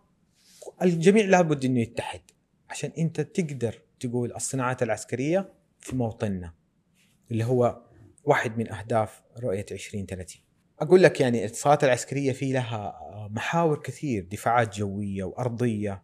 [0.82, 2.22] الجميع لابد إنه يتحد
[2.70, 6.54] عشان أنت تقدر تقول الصناعات العسكرية في موطننا
[7.32, 7.82] اللي هو
[8.24, 10.53] واحد من أهداف رؤية 2030
[10.84, 13.00] أقول لك يعني الاتصالات العسكرية في لها
[13.32, 16.04] محاور كثير دفاعات جوية وأرضية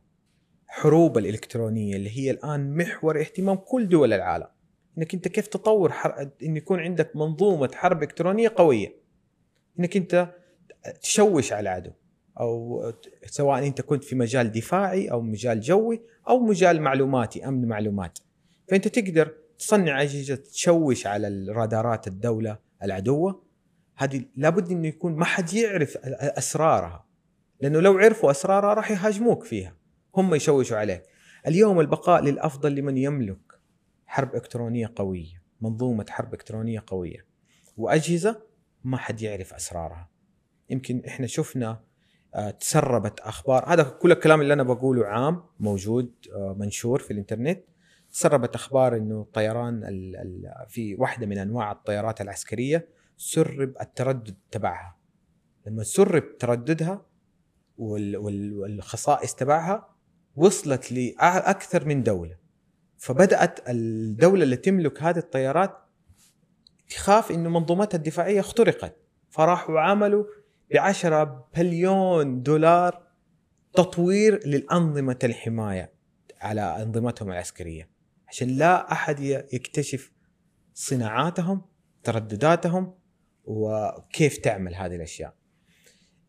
[0.67, 4.47] حروب الإلكترونية اللي هي الآن محور اهتمام كل دول العالم.
[4.97, 6.29] إنك أنت كيف تطور حر...
[6.43, 8.95] إن يكون عندك منظومة حرب إلكترونية قوية.
[9.79, 10.35] إنك أنت
[11.01, 11.91] تشوش على العدو.
[12.39, 12.83] أو
[13.25, 18.19] سواء أنت كنت في مجال دفاعي أو مجال جوي أو مجال معلوماتي أمن معلومات.
[18.67, 23.48] فأنت تقدر تصنع أجهزة تشوش على الرادارات الدولة العدوة.
[23.99, 25.97] هذه لابد إنه يكون ما حد يعرف
[26.37, 27.05] أسرارها.
[27.61, 29.75] لأنه لو عرفوا أسرارها راح يهاجموك فيها.
[30.15, 31.03] هم يشوشوا عليك.
[31.47, 33.39] اليوم البقاء للأفضل لمن يملك
[34.05, 37.25] حرب إلكترونية قوية منظومة حرب إلكترونية قوية.
[37.77, 38.41] وأجهزة
[38.83, 40.09] ما حد يعرف أسرارها.
[40.69, 41.83] يمكن إحنا شفنا
[42.35, 43.73] آه، تسربت أخبار.
[43.73, 47.63] هذا كل الكلام اللي أنا بقوله عام موجود آه، منشور في الإنترنت.
[48.11, 49.83] تسربت أخبار إنه الطيران
[50.67, 54.97] في واحدة من أنواع الطيارات العسكرية سرب التردد تبعها.
[55.65, 57.05] لما سرب ترددها
[57.77, 59.95] والخصائص تبعها
[60.35, 62.37] وصلت لأكثر من دولة
[62.97, 65.77] فبدأت الدولة اللي تملك هذه الطيارات
[66.89, 68.95] تخاف انه منظومتها الدفاعية اخترقت.
[69.29, 70.23] فراحوا عملوا
[70.71, 73.07] ب 10 بليون دولار
[73.73, 75.93] تطوير للأنظمة الحماية
[76.41, 77.89] على أنظمتهم العسكرية
[78.27, 80.11] عشان لا أحد يكتشف
[80.73, 81.61] صناعاتهم
[82.03, 82.98] تردداتهم
[83.49, 85.33] وكيف تعمل هذه الأشياء.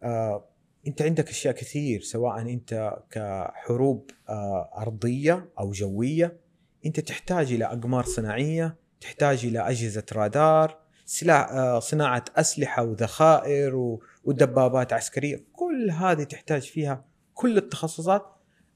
[0.03, 0.49] آه،
[0.87, 6.41] أنت عندك أشياء كثير سواء أنت كحروب آه، أرضية أو جوية
[6.87, 14.93] أنت تحتاج إلى أقمار صناعية تحتاج إلى أجهزة رادار سلاح آه، صناعة أسلحة وذخائر ودبابات
[14.93, 15.45] عسكرية.
[15.53, 17.05] كل هذه تحتاج فيها
[17.35, 18.23] كل التخصصات.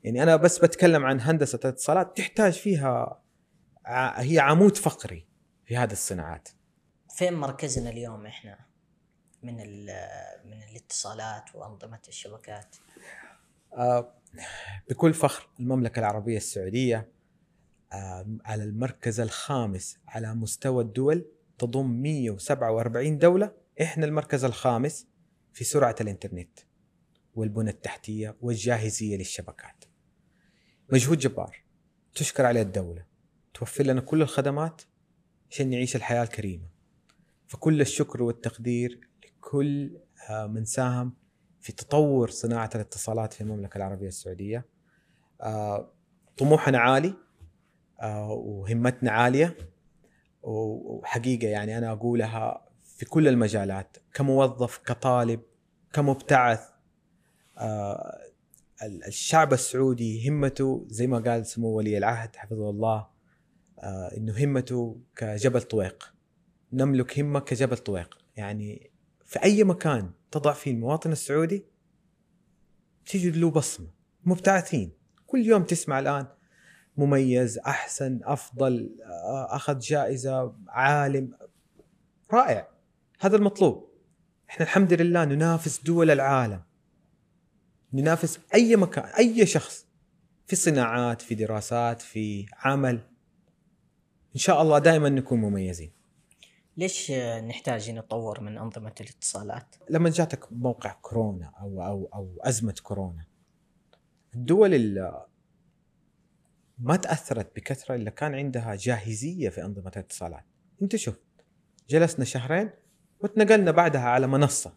[0.03, 3.23] يعني أنا بس بتكلم عن هندسة الاتصالات تحتاج فيها
[4.17, 5.27] هي عمود فقري
[5.65, 6.49] في هذه الصناعات.
[7.15, 8.59] فين مركزنا اليوم إحنا
[9.43, 9.57] من
[10.45, 12.77] من الاتصالات وأنظمة الشبكات
[13.73, 14.15] آه
[14.91, 17.13] بكل فخر المملكة العربية السعودية
[17.93, 21.27] آه على المركز الخامس على مستوى الدول
[21.59, 23.53] تضم 147 دولة
[23.83, 25.07] إحنا المركز الخامس
[25.53, 26.59] في سرعة الإنترنت
[27.35, 29.85] والبنى التحتية والجاهزية للشبكات.
[30.93, 31.65] مجهود جبار
[32.15, 33.05] تشكر عليه الدولة
[33.55, 34.83] توفر لنا كل الخدمات
[35.51, 36.74] عشان نعيش الحياة الكريمة.
[37.55, 39.99] فكل الشكر والتقدير لكل
[40.31, 41.13] آه، من ساهم
[41.61, 44.67] في تطور صناعة الاتصالات في المملكة العربية السعودية.
[45.41, 45.93] آه،
[46.39, 47.15] طموحنا عالي
[48.03, 49.57] آه، وهمتنا عالية
[50.43, 55.41] وحقيقة يعني أنا أقولها في كل المجالات كموظف كطالب
[55.93, 56.61] كمبتعث
[59.07, 63.07] الشعب السعودي همته زي ما قال سمو ولي العهد حفظه الله
[64.17, 66.14] إنه همته كجبل طويق
[66.73, 68.91] نملك همه كجبل طويق يعني
[69.25, 71.65] في أي مكان تضع فيه المواطن السعودي
[73.07, 73.87] تجد له بصمة.
[74.25, 74.93] مبتعثين.
[75.27, 76.27] كل يوم تسمع الآن
[76.97, 81.39] مميز أحسن أفضل آه، أخذ جائزة عالم.
[82.33, 82.69] رائع.
[83.21, 83.89] هذا المطلوب.
[84.51, 86.63] إحنا الحمد لله ننافس دول العالم.
[87.93, 89.87] ننافس أي مكان أي شخص.
[90.47, 93.01] في صناعات في دراسات في عمل.
[94.35, 95.93] إن شاء الله دائما نكون مميزين.
[96.77, 97.11] ليش
[97.45, 103.25] نحتاج نطور من أنظمة الاتصالات؟ لما جاتك موقع كورونا أو أو أو أزمة كورونا
[104.35, 105.27] الدول اللي
[106.79, 110.45] ما تأثرت بكثرة إلا كان عندها جاهزية في أنظمة الاتصالات.
[110.83, 111.21] أنت شوف
[111.89, 112.71] جلسنا شهرين
[113.21, 114.73] وتنقلنا بعدها على منصة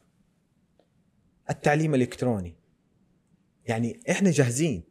[1.49, 2.55] التعليم الإلكتروني.
[3.65, 4.83] يعني إحنا جاهزين.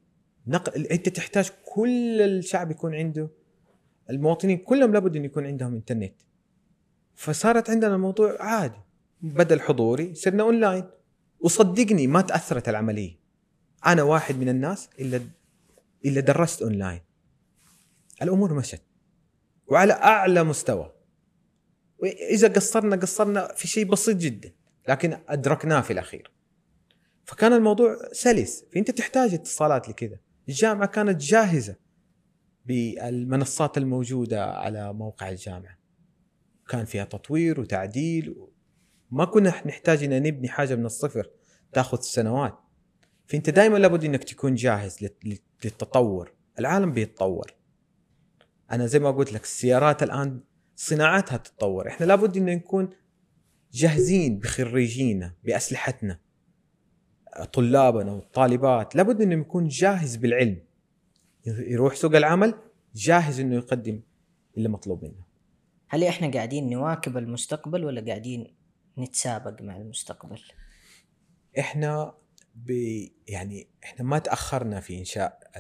[0.47, 3.29] نقل أنت تحتاج كل الشعب يكون عنده
[4.11, 6.15] المواطنين كلهم لابد أن يكون عندهم إنترنت.
[7.17, 8.81] فصارت عندنا الموضوع عادي.
[9.21, 10.85] بدل حضوري صرنا اونلاين
[11.41, 13.19] وصدقني ما تأثرت العملية.
[13.87, 15.21] أنا واحد من الناس إلا
[16.05, 17.01] إلا درست اونلاين
[18.23, 18.83] الأمور مشت.
[19.67, 20.93] وعلى أعلى مستوى.
[21.99, 24.53] وإذا قصرنا قصرنا في شيء بسيط جدا.
[24.89, 26.31] لكن أدركناه في الأخير.
[27.25, 28.64] فكان الموضوع سلس.
[28.75, 30.19] فأنت تحتاج اتصالات لكذا.
[30.49, 31.77] الجامعة كانت جاهزة
[32.64, 35.76] بالمنصات الموجودة على موقع الجامعة.
[36.69, 38.37] كان فيها تطوير وتعديل.
[39.11, 41.31] ما كنا نحتاج ان نبني حاجة من الصفر
[41.73, 42.59] تاخذ سنوات
[43.27, 45.09] فأنت دائما لابد إنك تكون جاهز
[45.64, 46.33] للتطور.
[46.59, 47.55] العالم بيتطور.
[48.71, 50.41] أنا زي ما قلت لك السيارات الآن
[50.77, 51.89] صناعتها تتطور.
[51.89, 52.91] إحنا لابد إن نكون
[53.73, 56.21] جاهزين بخريجينا بأسلحتنا.
[57.53, 58.97] طلابنا والطالبات.
[58.97, 60.62] لابد انه يكون جاهز بالعلم.
[61.47, 62.55] يروح سوق العمل
[62.95, 64.01] جاهز إنه يقدم
[64.57, 65.26] اللي مطلوب منه.
[65.89, 68.57] هل إحنا قاعدين نواكب المستقبل ولا قاعدين
[68.99, 70.41] نتسابق مع المستقبل؟
[71.59, 72.14] إحنا
[72.55, 72.70] ب
[73.28, 75.51] يعني إحنا ما تأخرنا في إنشاء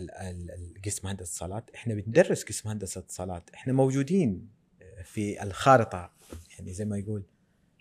[0.84, 1.70] قسم هندسة اتصالات.
[1.74, 3.50] إحنا بندرس قسم هندسة اتصالات.
[3.50, 4.48] إحنا موجودين
[5.04, 6.12] في الخارطة.
[6.58, 7.26] يعني زي ما يقول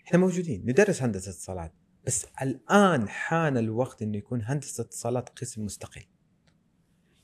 [0.06, 0.62] إحنا موجودين.
[0.66, 1.72] ندرس هندسة اتصالات.
[2.04, 6.04] بس الآن حان الوقت إنه يكون هندسة اتصالات قسم مستقل.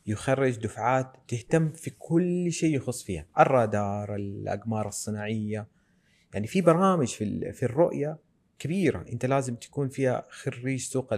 [0.06, 3.26] يخرج دفعات تهتم في كل شيء يخص فيها.
[3.38, 5.68] الرادار الأقمار الصناعية.
[6.34, 8.18] يعني في برامج في في الرؤية
[8.58, 9.04] كبيرة.
[9.12, 11.14] أنت لازم تكون فيها خريج سوق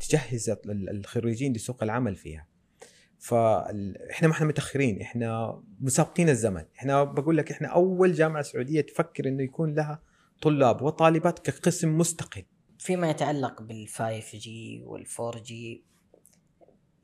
[0.00, 2.46] تجهز الخريجين لسوق العمل فيها.
[3.18, 5.00] فاحنا ما إحنا متأخرين.
[5.00, 6.64] إحنا مسابقين الزمن.
[6.78, 10.02] إحنا بقول لك إحنا أول جامعة سعودية تفكر إنه يكون لها
[10.42, 12.44] طلاب وطالبات كقسم مستقل.
[12.78, 15.84] فيما يتعلق بال five G وال four G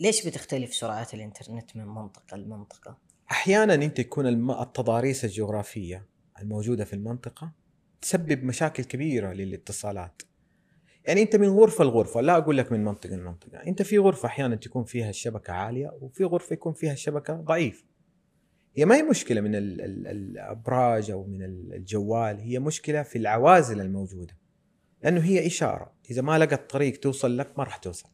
[0.01, 2.99] ليش بتختلف سرعات الإنترنت من منطقة لمنطقة؟
[3.31, 6.07] أحيانا أنت يكون التضاريس الجغرافية
[6.41, 7.53] الموجودة في المنطقة
[8.01, 10.23] تسبب مشاكل كبيرة للاتصالات.
[11.05, 14.57] يعني أنت من غرفة لغرفة لا أقول لك من منطقة لمنطقة أنت في غرفة أحيانا
[14.57, 17.85] تكون فيها الشبكة عالية وفي غرفة يكون فيها الشبكة ضعيف.
[18.77, 24.37] هي ما هي مشكلة من الأبراج أو من الجوال هي مشكلة في العوازل الموجودة
[25.03, 28.09] لأنه هي إشارة إذا ما لقت طريق توصل لك ما راح توصل.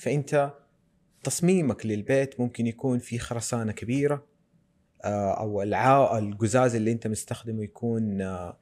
[0.00, 0.54] فأنت
[1.24, 4.26] تصميمك للبيت ممكن يكون في خرسانة كبيرة
[5.04, 5.62] آه، أو
[6.18, 8.60] القزاز اللي أنت مستخدمه يكون آه،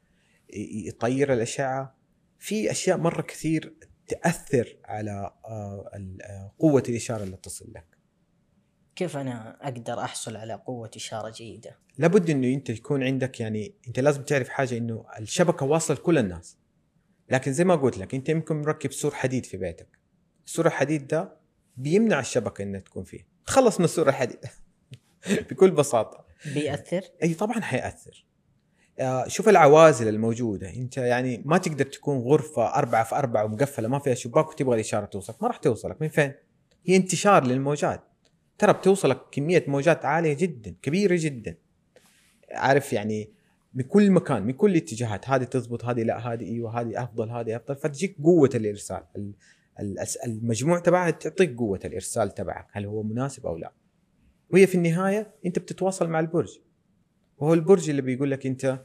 [0.86, 1.98] يطير الأشعة.
[2.38, 3.74] في أشياء مرة كثير
[4.08, 7.86] تأثر على آه، قوة الإشارة اللي تصل لك.
[8.96, 14.00] كيف أنا أقدر أحصل على قوة إشارة جيدة؟ لابد إنه أنت يكون عندك يعني أنت
[14.00, 16.58] لازم تعرف حاجة إنه الشبكة واصلة لكل الناس.
[17.30, 19.97] لكن زي ما قلت لك أنت يمكن مركب سور حديد في بيتك.
[20.48, 21.36] السور الحديد ده
[21.76, 23.26] بيمنع الشبكة إنها تكون فيه.
[23.46, 24.38] تخلص من السور الحديد
[25.50, 26.24] بكل بساطة.
[26.54, 28.26] بيأثر؟ إي طبعا حيأثر.
[29.00, 30.74] آه، شوف العوازل الموجودة.
[30.74, 35.04] أنت يعني ما تقدر تكون غرفة أربعة في أربعة ومقفلة ما فيها شباك وتبغى الإشارة
[35.04, 35.42] توصلك.
[35.42, 36.02] ما راح توصلك.
[36.02, 36.32] من فين؟
[36.86, 38.00] هي انتشار للموجات.
[38.58, 41.56] ترى بتوصلك كمية موجات عالية جدا كبيرة جدا.
[42.52, 43.30] عارف يعني
[43.74, 45.28] من كل مكان من كل الاتجاهات.
[45.28, 47.76] هذه تزبط هذه لا هذه أيوه هذه أفضل هذه أفضل.
[47.76, 48.96] فتجيك قوة الإرسال.
[49.16, 49.34] ال- ال-
[50.24, 53.72] المجموع تبعها تعطيك قوة الإرسال تبعك هل هو مناسب أو لا.
[54.50, 56.58] وهي في النهاية أنت بتتواصل مع البرج.
[57.38, 58.84] وهو البرج اللي بيقول لك أنت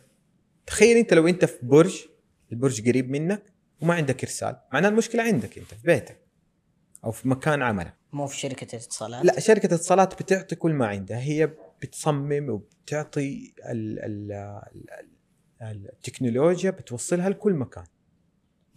[0.65, 2.05] تخيل أنت لو أنت في برج
[2.51, 6.19] البرج قريب منك وما عندك إرسال معناه المشكلة عندك أنت في بيتك
[7.05, 7.93] أو في مكان عملك.
[8.13, 11.19] مو في شركة الاتصالات لا شركة الاتصالات بتعطي كل ما عندها.
[11.19, 14.31] هي بتصمم وبتعطي ال ال
[15.61, 17.83] ال التكنولوجيا بتوصلها لكل مكان.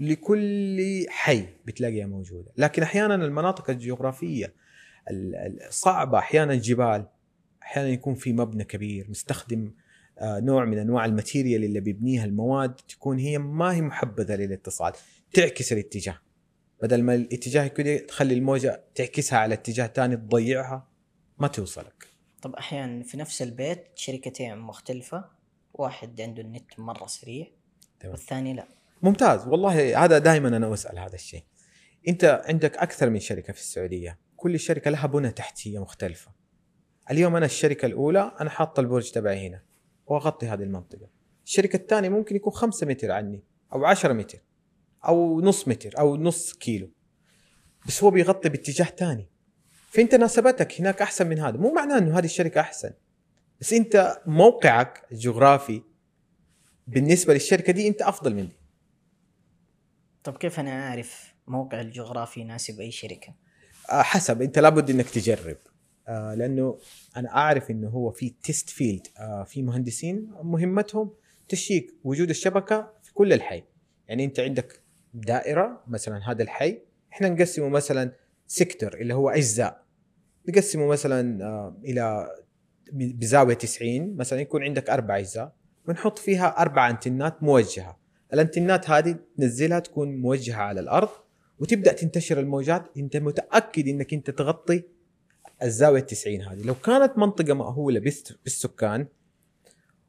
[0.00, 2.52] لكل حي بتلاقيها موجودة.
[2.56, 4.54] لكن أحيانا المناطق الجغرافية
[5.10, 6.18] ال- ال- صعبة.
[6.18, 7.06] أحيانا جبال
[7.62, 9.72] أحيانا يكون في مبنى كبير مستخدم
[10.18, 14.92] آه، نوع من أنواع الماتيريال اللي بيبنيها المواد تكون هي ما هي محبذة للاتصال
[15.32, 16.18] تعكس الاتجاه.
[16.82, 20.88] بدل ما الاتجاه كده تخلي الموجة تعكسها على اتجاه ثاني تضيعها
[21.38, 22.06] ما توصلك.
[22.42, 25.24] طب أحيانا في نفس البيت شركتين مختلفة
[25.74, 27.46] واحد عنده النت مرة سريع
[28.00, 28.12] تمام.
[28.12, 28.66] والثاني لا.
[29.06, 29.46] ممتاز.
[29.46, 31.42] والله هذا دائما أنا أسأل هذا الشيء.
[32.08, 34.18] أنت عندك أكثر من شركة في السعودية.
[34.36, 36.32] كل شركة لها بنى تحتية مختلفة.
[37.10, 39.62] اليوم أنا الشركة الأولى أنا حاطة البرج تبعي هنا.
[40.06, 41.08] وأغطي هذه المنطقة.
[41.44, 44.38] الشركة الثانية ممكن يكون خمسة متر عني أو عشرة متر
[45.06, 46.90] أو نص متر أو نص كيلو.
[47.86, 49.28] بس هو بيغطي باتجاه ثاني
[49.90, 51.56] فأنت ناسبتك هناك أحسن من هذا.
[51.56, 52.90] مو معناه إنه هذه الشركة أحسن.
[53.60, 55.82] بس أنت موقعك الجغرافي
[56.86, 58.55] بالنسبة للشركة دي أنت أفضل مني
[60.26, 63.34] طب كيف أنا أعرف موقع الجغرافي يناسب أي شركة؟
[63.90, 65.56] آه، حسب أنت لابد إنك تجرب.
[66.08, 66.78] آه، لأنه
[67.16, 71.10] أنا أعرف إنه هو في test field آه، في مهندسين مهمتهم
[71.48, 73.62] check وجود الشبكة في كل الحي.
[74.08, 74.82] يعني أنت عندك
[75.14, 78.12] دائرة مثلا هذا الحي إحنا نقسمه مثلا
[78.46, 79.84] sector اللي هو أجزاء.
[80.48, 81.42] نقسمه مثلا
[81.84, 82.30] إلى
[82.92, 85.52] بزاوية 90 مثلا يكون عندك أربع أجزاء.
[85.88, 88.05] ونحط فيها أربع انتنات موجهة.
[88.42, 91.08] الانتنات هذه تنزلها تكون موجهة على الأرض
[91.58, 92.84] وتبدأ تنتشر الموجات.
[92.96, 94.82] أنت متأكد إنك أنت تغطي
[95.62, 96.62] الزاوية 90 هذه.
[96.62, 99.06] لو كانت منطقة مأهولة بالس- بالسكان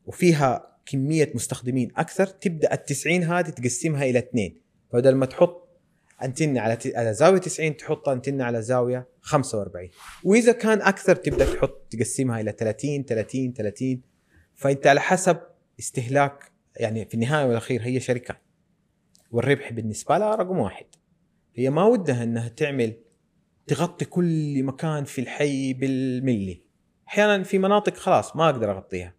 [0.06, 4.62] وفيها كمية مستخدمين أكثر تبدأ ال 90 هذه تقسمها إلى اثنين.
[4.92, 5.68] فبدل ما تحط
[6.24, 9.90] انتنه على على زاوية 90 تحط انتنه على زاوية 45
[10.24, 14.02] وإذا كان أكثر تبدأ تحط تقسمها إلى 30 30 30
[14.56, 15.38] فأنت على حسب
[15.80, 18.42] استهلاك يعني في النهاية والأخير هي شركات
[19.32, 20.86] والربح بالنسبة لها رقم واحد.
[21.56, 22.94] هي ما ودها إنها تعمل
[23.68, 26.62] تغطي كل مكان في الحي بالملي
[27.08, 29.14] أحيانا في مناطق خلاص ما أقدر أغطيها.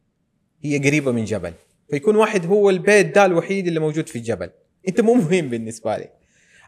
[0.61, 1.53] هي قريبة من جبل.
[1.91, 4.51] فيكون واحد هو البيت ده الوحيد اللي موجود في الجبل.
[4.89, 6.11] أنت مو مهم بالنسبة لي.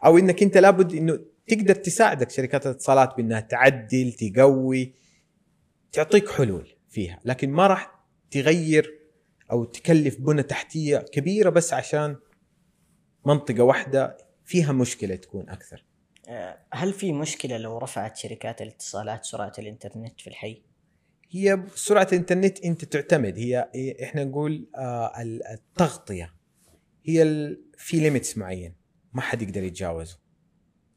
[0.04, 4.94] أو إنك أنت لابد إنه تقدر تساعدك شركات الاتصالات بإنها تعدل تقوي
[5.92, 7.20] تعطيك حلول فيها.
[7.24, 8.99] لكن ما راح تغير
[9.50, 12.16] أو تكلف بنى تحتية كبيرة بس عشان
[13.26, 15.84] منطقة واحدة فيها مشكلة تكون أكثر.
[16.28, 20.62] آه، هل في مشكلة لو رفعت شركات الاتصالات سرعة الإنترنت في الحي؟
[21.30, 23.70] هي سرعة الإنترنت أنت تعتمد هي
[24.02, 26.34] إحنا نقول آه ال- التغطية.
[27.04, 27.24] هي
[27.78, 28.74] في limits معين
[29.12, 30.18] ما حد يقدر يتجاوزه.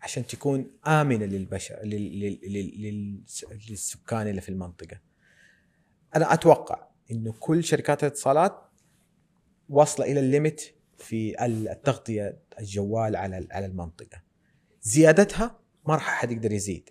[0.01, 4.99] عشان تكون آمنة للبشر لل- لل- لل- للس- للسكان اللي في المنطقة.
[6.15, 8.61] أنا أتوقع إنه كل شركات الاتصالات
[9.69, 14.21] واصلة إلى ال limit في التغطية الجوال على على المنطقة.
[14.81, 16.89] زيادتها ما راح أحد يقدر يزيد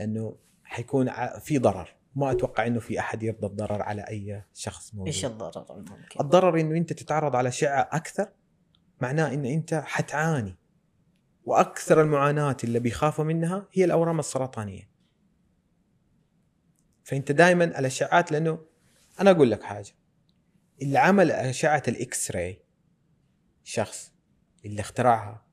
[0.00, 1.10] لأنه حيكون
[1.40, 1.96] في ضرر.
[2.16, 5.06] ما أتوقع إنه في أحد يرضى الضرر على أي شخص موجود.
[5.06, 8.28] إيش الضرر الممكن؟ الضرر إنه أنت تتعرض على اشعه أكثر
[9.00, 10.58] معناه ان أنت حتعاني.
[11.44, 14.90] وأكثر المعاناة اللي بيخافوا منها هي الأورام السرطانية.
[17.04, 18.58] فأنت دائما الاشعات لأنه
[19.20, 19.92] أنا أقول لك حاجة.
[20.82, 22.62] اللي عمل اشعه الاكس راي
[23.64, 24.12] شخص
[24.64, 25.46] اللي اخترعها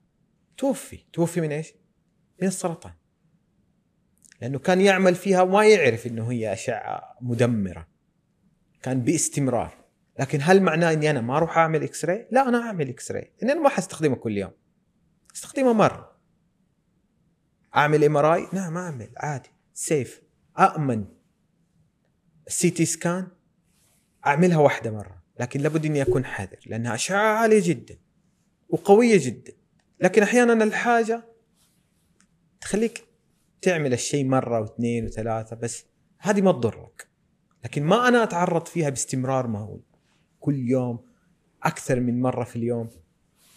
[0.57, 1.05] توفي.
[1.13, 1.73] توفي من إيش؟
[2.41, 2.93] من السرطان
[4.41, 7.87] لأنه كان يعمل فيها وما يعرف إنه هي أشعة مدمرة.
[8.81, 9.79] كان باستمرار.
[10.19, 13.61] لكن هل معناه إني أنا ما أروح أعمل X-ray؟ لا أنا أعمل X-ray، اني أنا
[13.61, 14.51] ما حستخدمه كل يوم.
[15.35, 16.19] أستخدمه مرة.
[17.75, 19.09] أعمل MRI؟ نعم أعمل.
[19.17, 19.49] عادي.
[19.73, 20.21] safe
[20.59, 21.05] آمن.
[22.47, 23.27] ال CT scan
[24.27, 27.97] أعملها واحدة مرة، لكن لابد إني أكون حذر لأنها أشعة عالية جدا
[28.69, 29.53] وقوية جدا.
[30.01, 31.23] لكن أحيانا الحاجة
[32.61, 33.03] تخليك
[33.61, 35.85] تعمل الشيء مرة واثنين وثلاثة بس
[36.19, 37.09] هذه ما تضرك.
[37.63, 39.81] لكن ما أنا أتعرض فيها باستمرار مهول
[40.39, 40.99] كل يوم
[41.63, 42.89] أكثر من مرة في اليوم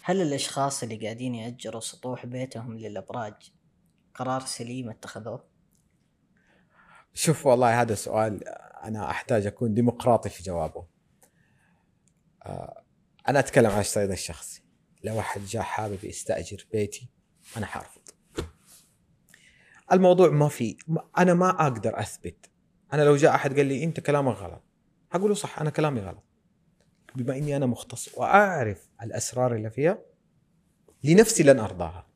[0.01, 3.33] هل الأشخاص اللي قاعدين يأجروا سطوح بيتهم للأبراج
[4.15, 5.43] قرار سليم اتخذوه؟
[7.13, 8.47] شوف والله هذا سؤال
[8.83, 10.85] أنا أحتاج أكون ديمقراطي في جوابه.
[12.43, 12.83] آه
[13.27, 14.63] أنا أتكلم عن الصيد الشخصي.
[15.03, 17.09] لو أحد جاء حابب يستأجر بيتي
[17.57, 18.01] أنا حأرفض.
[19.91, 20.77] الموضوع ما في
[21.17, 22.49] أنا ما أقدر أثبت.
[22.93, 24.63] أنا لو جاء أحد قال لي أنت كلامك غلط
[25.11, 26.23] أقول له صح أنا كلامي غلط.
[27.15, 29.99] بما إني أنا مختص وأعرف الأسرار اللي فيها
[31.03, 32.12] لنفسي لن أرضاها.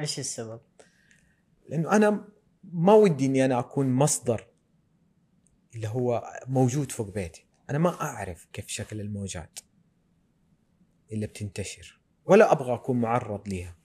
[0.00, 0.60] إيش السبب؟
[1.68, 2.28] لأنه أنا
[2.64, 4.46] ما ودي إني أنا أكون مصدر
[5.74, 9.58] اللي هو موجود فوق بيتي أنا ما أعرف كيف شكل الموجات
[11.12, 13.76] اللي بتنتشر ولا أبغى أكون معرض ليها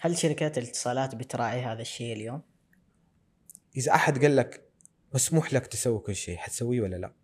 [0.00, 2.42] هل شركات الاتصالات بتراعي هذا الشيء اليوم؟
[3.76, 4.70] إذا أحد قال لك
[5.14, 7.14] مسموح لك تسوي كل شيء حتسويه ولا لا؟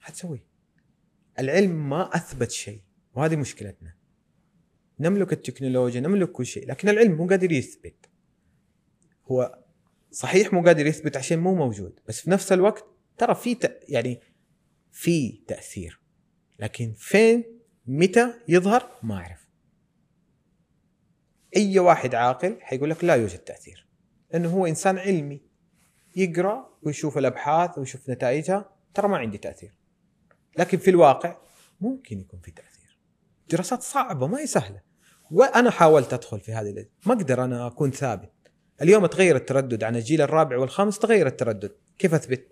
[0.00, 0.46] حتسويه
[1.38, 2.82] العلم ما أثبت شيء
[3.14, 3.94] وهذه مشكلتنا
[5.00, 8.10] نملك التكنولوجيا نملك كل شيء لكن العلم مو قادر يثبت.
[9.30, 9.58] هو
[10.10, 12.84] صحيح مو قادر يثبت عشان مو موجود بس في نفس الوقت
[13.18, 13.80] ترى في ت...
[13.88, 14.20] يعني
[14.92, 16.00] في تأثير.
[16.58, 17.44] لكن فين
[17.86, 19.48] متى يظهر؟ ما أعرف.
[21.56, 23.86] أي واحد عاقل حيقول لك لا يوجد تأثير.
[24.32, 25.42] لأنه هو إنسان علمي
[26.16, 29.74] يقرأ ويشوف الأبحاث ويشوف نتائجها ترى ما عندي تأثير.
[30.58, 31.36] لكن في الواقع
[31.80, 33.00] ممكن يكون في تأثير.
[33.48, 34.85] دراسات صعبة ما هي سهلة.
[35.30, 38.32] وأنا حاولت أدخل في هذه ما أقدر أنا أكون ثابت.
[38.82, 39.84] اليوم تغير التردد.
[39.84, 41.72] عن الجيل الرابع والخامس تغير التردد.
[41.98, 42.46] كيف أثبت؟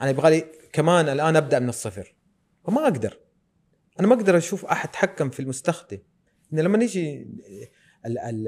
[0.00, 2.14] أنا يبغى لي كمان الآن أبدأ من الصفر.
[2.64, 3.18] وما أقدر.
[4.00, 5.98] أنا ما أقدر أشوف أحد تحكم في المستخدم.
[6.52, 7.28] إن لما نيجي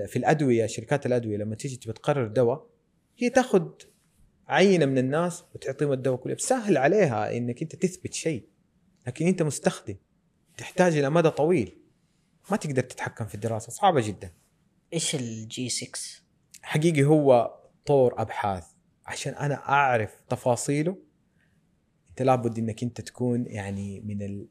[0.06, 2.66] في الأدوية شركات الأدوية لما تيجي تبي تقرر دواء
[3.18, 3.68] هي تاخذ
[4.48, 6.36] عينة من الناس وتعطيهم الدواء كله.
[6.36, 8.48] سهل عليها إنك أنت تثبت شيء.
[9.06, 9.96] لكن أنت مستخدم.
[10.56, 11.78] تحتاج إلى مدى طويل.
[12.50, 14.32] ما تقدر تتحكم في الدراسة صعبة جدا.
[14.92, 15.88] إيش الجي 6
[16.62, 18.64] حقيقي هو طور أبحاث
[19.06, 20.98] عشان أنا أعرف تفاصيله.
[22.10, 24.48] أنت لابد إنك أنت تكون يعني من ال...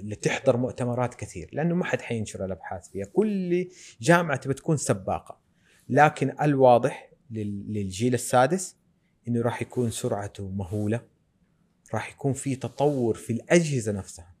[0.00, 3.06] اللي تحضر مؤتمرات كثير لأنه ما حد حينشر الأبحاث فيها.
[3.06, 3.68] كل
[4.00, 5.40] جامعة تبى تكون سباقة.
[5.88, 7.72] لكن الواضح لل...
[7.72, 8.76] للجيل السادس
[9.28, 11.00] إنه راح يكون سرعته مهولة.
[11.94, 14.34] راح يكون في تطور في الأجهزة نفسها.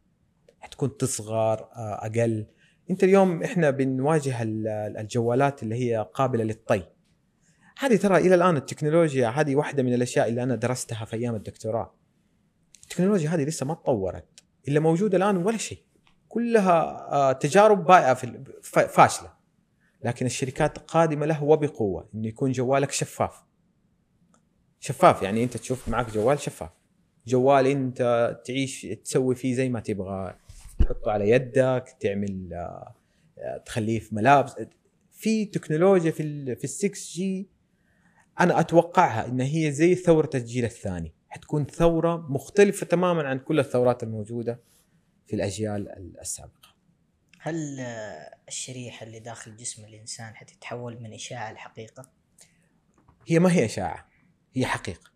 [0.60, 2.46] حتكون تصغر آه، أقل.
[2.90, 4.36] انت اليوم إحنا بنواجه
[5.00, 6.82] الجوالات اللي هي قابلة للطي.
[7.78, 11.94] هذه ترى إلى الآن التكنولوجيا هذه واحدة من الأشياء اللي أنا درستها في أيام الدكتوراه.
[12.82, 14.24] التكنولوجيا هذه لسه ما تطورت
[14.68, 15.78] اللي موجود الآن ولا شيء.
[16.28, 18.14] كلها آه، تجارب بائعة
[18.86, 19.32] فاشلة.
[20.04, 23.42] لكن الشركات قادمة له وبقوة إنه يكون جوالك شفاف.
[24.80, 26.70] شفاف يعني أنت تشوف معك جوال شفاف.
[27.26, 30.34] جوال أنت تعيش تسوي فيه زي ما تبغى.
[30.88, 34.56] تحطه على يدك تعمل آه، تخليه في ملابس.
[35.12, 37.48] في تكنولوجيا في ال في ال 6 جي
[38.40, 41.14] أنا أتوقعها إن هي زي ثورة الجيل الثاني.
[41.28, 44.60] حتكون ثورة مختلفة تماما عن كل الثورات الموجودة
[45.26, 45.88] في الأجيال
[46.20, 46.74] السابقة.
[47.40, 47.80] هل
[48.48, 52.10] الشريحة اللي داخل جسم الإنسان حتتحول من إشاعة لحقيقه
[53.26, 54.08] هي ما هي إشاعة
[54.54, 55.10] هي حقيقة.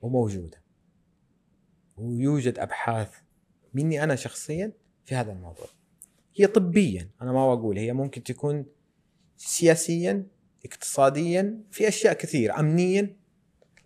[0.00, 0.62] وموجودة.
[1.96, 3.25] ويوجد أبحاث
[3.76, 4.72] مني أنا شخصيا
[5.04, 5.66] في هذا الموضوع.
[6.36, 8.66] هي طبيا أنا ما أقول هي ممكن تكون
[9.36, 10.26] سياسيا
[10.64, 13.16] اقتصاديا في أشياء كثيرة امنيا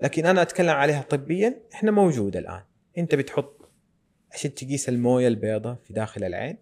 [0.03, 2.63] لكن أنا أتكلم عليها طبيا إحنا موجودة الآن.
[2.99, 3.69] أنت بتحط
[4.33, 6.59] عشان تقيس الموية البيضاء في داخل العين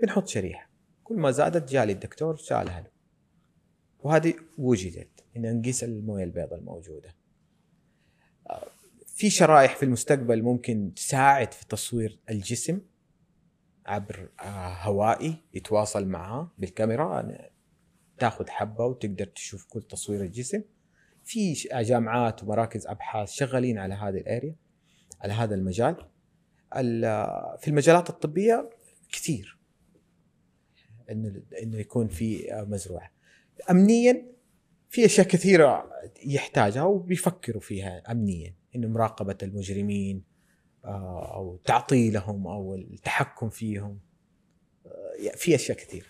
[0.00, 0.70] بنحط شريحة.
[1.04, 2.90] كل ما زادت جالي الدكتور شالها له
[4.00, 7.14] وهذه وجدت إن نقيس الموية البيضاء الموجودة.
[9.16, 12.80] في شرائح في المستقبل ممكن تساعد في تصوير الجسم
[13.86, 17.38] عبر آه، هوائي يتواصل معاه بالكاميرا
[18.18, 20.62] تاخذ حبة وتقدر تشوف كل تصوير الجسم.
[21.24, 24.56] في جامعات ومراكز أبحاث شغالين على هذه الآريا
[25.20, 25.96] على هذا المجال.
[27.58, 28.70] في المجالات الطبية
[29.12, 29.58] كثير
[31.10, 33.10] انه انه يكون في مزروعة.
[33.70, 34.26] امنيا
[34.88, 35.90] في أشياء كثيرة
[36.26, 38.54] يحتاجها وبيفكروا فيها امنيا.
[38.76, 40.24] انه مراقبة المجرمين
[40.84, 44.00] آه، أو تعطيلهم أو التحكم فيهم
[44.86, 46.06] آه، في أشياء كثير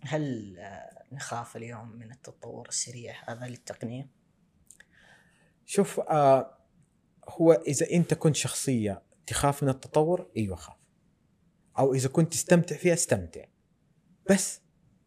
[0.00, 4.10] هل آه، نخاف اليوم من التطور السريع هذا للتقنية؟
[5.64, 6.00] شوف
[7.28, 10.76] هو إذا أنت كنت شخصية تخاف من التطور أيوه خاف.
[11.78, 13.44] أو إذا كنت تستمتع فيها استمتع.
[14.30, 14.60] بس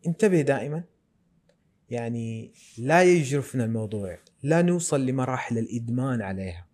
[0.08, 0.84] انتبه دائما
[1.90, 6.68] يعني لا يجرفنا الموضوع لا نوصل لمراحل الإدمان عليها.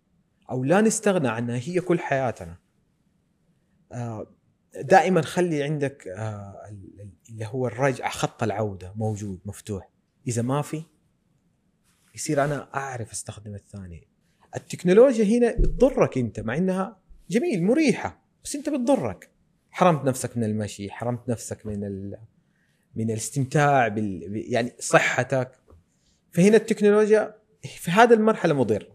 [0.52, 2.56] أو لا نستغنى عنها هي كل حياتنا.
[3.92, 4.26] آه
[4.80, 6.76] دائما خلي عندك آه
[7.30, 9.88] اللي هو الرجعه خط العودة موجود مفتوح.
[10.28, 10.82] إذا ما في
[12.14, 14.08] يصير أنا أعرف أستخدم الثاني
[14.56, 17.00] التكنولوجيا هنا بتضرك أنت مع إنها
[17.30, 19.30] جميل مريحة بس أنت بتضرك.
[19.70, 22.18] حرمت نفسك من المشي حرمت نفسك من ال...
[22.96, 24.32] من الاستمتاع بال...
[24.52, 25.58] يعني صحتك.
[26.32, 28.91] فهنا التكنولوجيا في هذه المرحلة مضر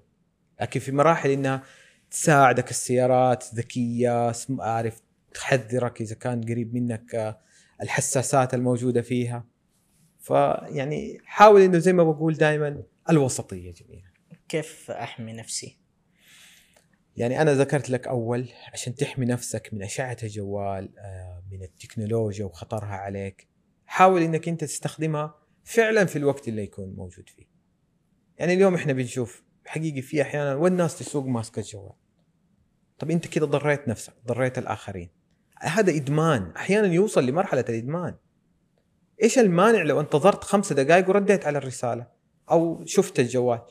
[0.62, 1.64] لكن في مراحل إنها
[2.12, 5.02] تساعدك السيارات ذكية عارف
[5.34, 7.40] تحذرك إذا كان قريب منك آه،
[7.82, 9.46] الحساسات الموجودة فيها.
[10.20, 14.08] فيعني حاول إنه زي ما بقول دائما الوسطية جميلة.
[14.50, 15.78] كيف أحمي نفسي؟
[17.16, 22.96] يعني أنا ذكرت لك أول عشان تحمي نفسك من أشعة الجوال آه، من التكنولوجيا وخطرها
[22.96, 23.48] عليك
[23.86, 27.46] حاول إنك أنت تستخدمها فعلا في الوقت اللي يكون موجود فيه.
[28.38, 31.94] يعني اليوم إحنا بنشوف حقيقي في أحيانا والناس تسوق ماسكه الجوال.
[33.00, 35.10] طب أنت كده ضريت نفسك ضريت الآخرين.
[35.60, 36.52] هذا إدمان.
[36.56, 38.16] أحيانا يوصل لمرحلة الإدمان.
[39.24, 42.08] إيش المانع لو انتظرت خمسة دقائق ورديت على الرسالة؟
[42.52, 43.62] أو شفت الجوال.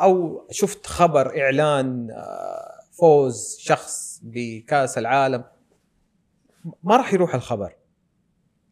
[0.00, 5.44] أو شفت خبر إعلان آه، فوز شخص بكأس العالم.
[6.82, 7.76] ما راح يروح الخبر.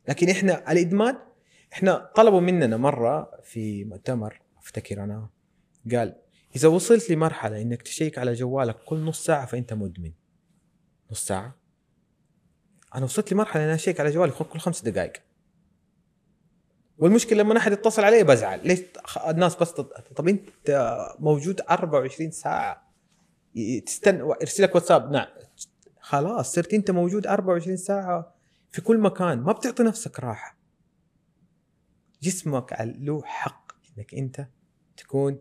[0.08, 1.18] لكن إحنا الإدمان
[1.72, 5.28] إحنا طلبوا مننا مرة في مؤتمر أفتكر أنا
[5.92, 6.16] قال
[6.56, 10.12] إذا وصلت لمرحلة إنك تشيك على جوالك كل نص ساعة فأنت مدمن.
[11.10, 11.56] نص ساعة.
[12.94, 15.12] أنا وصلت لمرحلة اني أشيك على جوالي كل خمس دقائق.
[16.98, 18.68] والمشكلة لما أحد يتصل علي بزعل.
[18.68, 18.80] ليش
[19.28, 19.70] الناس بس
[20.16, 20.50] طب أنت
[21.18, 22.92] موجود 24 ساعة.
[23.86, 25.10] تستنى ارسل لك واتساب.
[25.12, 25.26] نعم.
[26.00, 28.34] خلاص صرت أنت موجود 24 ساعة
[28.70, 29.38] في كل مكان.
[29.38, 30.58] ما بتعطي نفسك راحة.
[32.22, 34.48] جسمك له حق إنك أنت
[34.96, 35.38] تكون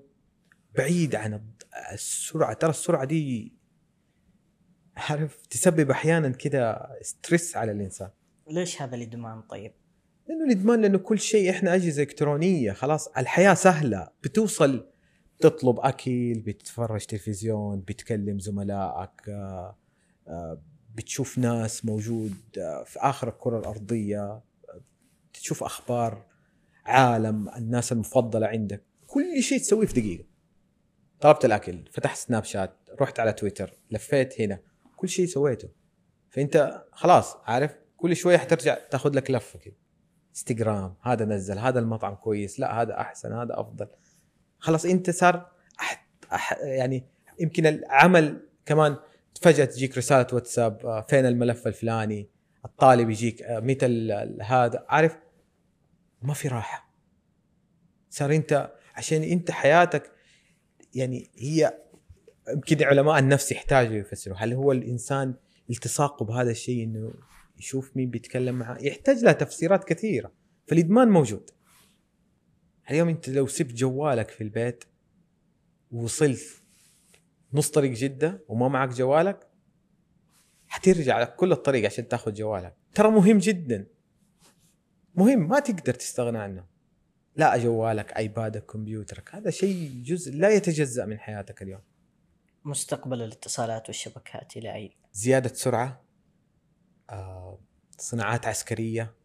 [0.78, 1.42] بعيد عن
[1.94, 2.54] السرعة.
[2.54, 3.54] ترى السرعة دي
[4.98, 8.10] عارف تسبب أحيانا كذا ستريس على الإنسان.
[8.48, 9.74] ليش هذا الإدمان طيب؟
[10.28, 14.08] لأنه الإدمان لأنه كل شيء إحنا أجهزة إلكترونية خلاص الحياة سهلة.
[14.24, 14.88] بتوصل
[15.40, 19.78] تطلب أكل بتتفرج تلفزيون بتكلم زملائك آه،
[20.28, 20.62] آه،
[20.96, 24.42] بتشوف ناس موجود آه، في آخر الكرة الأرضية
[25.34, 26.26] تشوف أخبار
[26.86, 28.84] عالم الناس المفضلة عندك.
[29.08, 30.24] كل شيء تسويه في دقيقة.
[31.22, 34.60] طلبت الأكل فتحت سناب شات رحت على تويتر لفيت هنا
[34.96, 35.70] كل شيء سويته.
[36.30, 39.76] فأنت خلاص عارف؟ كل شوية حترجع تاخذ لك لفة كده.
[40.30, 43.88] إنستغرام هذا نزل هذا المطعم كويس لا هذا أحسن هذا أفضل.
[44.60, 45.52] خلاص أنت صار
[46.34, 47.06] أح يعني
[47.40, 48.98] يمكن العمل كمان
[49.42, 52.30] فجأة تجيك رسالة واتساب آه، فين الملف الفلاني؟
[52.66, 53.86] الطالب يجيك آه، متى
[54.42, 55.18] هذا؟ عارف؟
[56.22, 56.90] ما في راحة.
[58.10, 60.12] صار انت عشان أنت حياتك
[60.96, 61.80] يعني هي
[62.54, 64.38] يمكن علماء النفس يحتاجوا يفسروا.
[64.38, 65.36] هل هو الإنسان
[65.70, 67.14] التصاقه بهذا الشيء إنه
[67.58, 70.32] يشوف مين بيتكلم معاه يحتاج لها تفسيرات كثيرة.
[70.68, 71.50] فالإدمان موجود.
[72.92, 74.84] اليوم أنت لو سبت جوالك في البيت
[75.92, 76.42] ووصلت
[77.54, 79.48] نص طريق جدة وما معك جوالك
[80.68, 82.76] حترجع لك كل الطريق عشان تاخذ جوالك.
[82.94, 83.88] ترى مهم جدا.
[85.16, 85.48] مهم.
[85.48, 86.75] ما تقدر تستغنى عنه.
[87.36, 89.36] لا جوالك ايبادك كمبيوترك.
[89.36, 91.82] هذا شيء جزء لا يتجزأ من حياتك اليوم.
[92.66, 96.06] مستقبل الاتصالات والشبكات إلى اين زيادة سرعة
[97.10, 97.60] آه،
[97.98, 99.16] صناعات عسكرية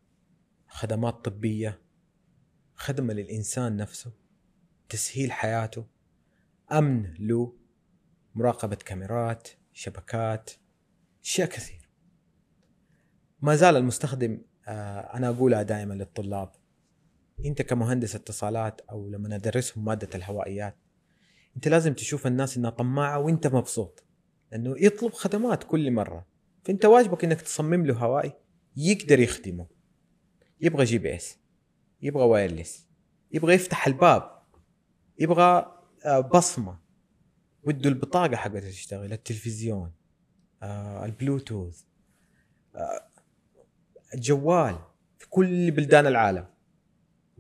[0.68, 1.80] خدمات طبية
[2.74, 4.12] خدمة للإنسان نفسه
[4.88, 5.87] تسهيل حياته
[6.72, 7.57] أمن له
[8.34, 10.50] مراقبة كاميرات شبكات
[11.22, 11.88] أشياء كثير
[13.42, 16.53] ما زال المستخدم آه، أنا أقولها دائما للطلاب
[17.46, 20.76] انت كمهندس اتصالات أو لما ندرسهم مادة الهوائيات
[21.57, 24.04] انت لازم تشوف الناس انها طماعة وانت مبسوط
[24.53, 26.26] لأنه يطلب خدمات كل مرة
[26.64, 28.33] فانت واجبك انك تصمم له هوائي
[28.76, 29.67] يقدر يخدمه.
[30.61, 31.38] يبغى GPS
[32.03, 32.88] يبغى wireless
[33.33, 34.42] يبغى يفتح الباب
[35.18, 36.79] يبغى آه، بصمة
[37.62, 39.92] وده البطاقة حقته تشتغل التلفزيون
[40.62, 41.83] آه، البلوتوث
[42.75, 43.07] آه،
[44.14, 44.79] الجوال
[45.18, 46.46] في كل بلدان العالم.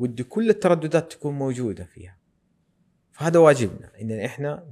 [0.00, 2.18] وده كل الترددات تكون موجودة فيها.
[3.12, 4.68] فهذا واجبنا إن إحنا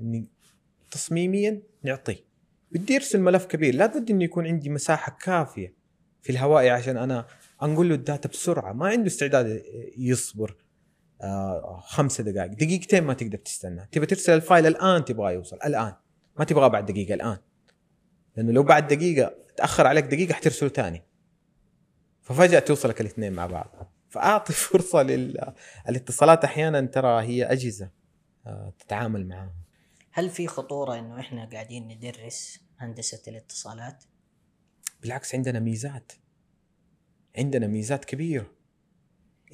[0.91, 2.25] تصميميا نعطيه
[2.73, 5.75] بدي أرسل ملف كبير لابد إنه يكون عندي مساحة كافية
[6.23, 7.27] في الهواء عشان أنا
[7.63, 8.73] أنقل له ال data بسرعة.
[8.73, 9.63] ما عنده استعداد
[9.99, 10.57] يصبر
[11.23, 12.53] آه خمسة دقائق.
[12.53, 13.89] دقيقتين ما تقدر تستنى.
[13.93, 15.57] تبغى ترسل ال file الآن تبغاه يوصل.
[15.65, 15.93] الآن.
[16.39, 17.39] ما تبغاه بعد دقيقة الآن.
[18.37, 21.03] لأنه لو بعد دقيقة تأخر عليك دقيقة حترسله ثاني.
[22.23, 23.93] ففجأة توصلك الاثنين مع بعض.
[24.09, 27.91] فأعطي فرصة للاتصالات أحيانا ترى هي أجهزة
[28.47, 29.55] آه تتعامل معها
[30.13, 34.05] هل في خطورة إنه إحنا قاعدين ندرس هندسة الاتصالات؟
[35.03, 36.13] بالعكس عندنا ميزات.
[37.39, 38.51] عندنا ميزات كبيرة.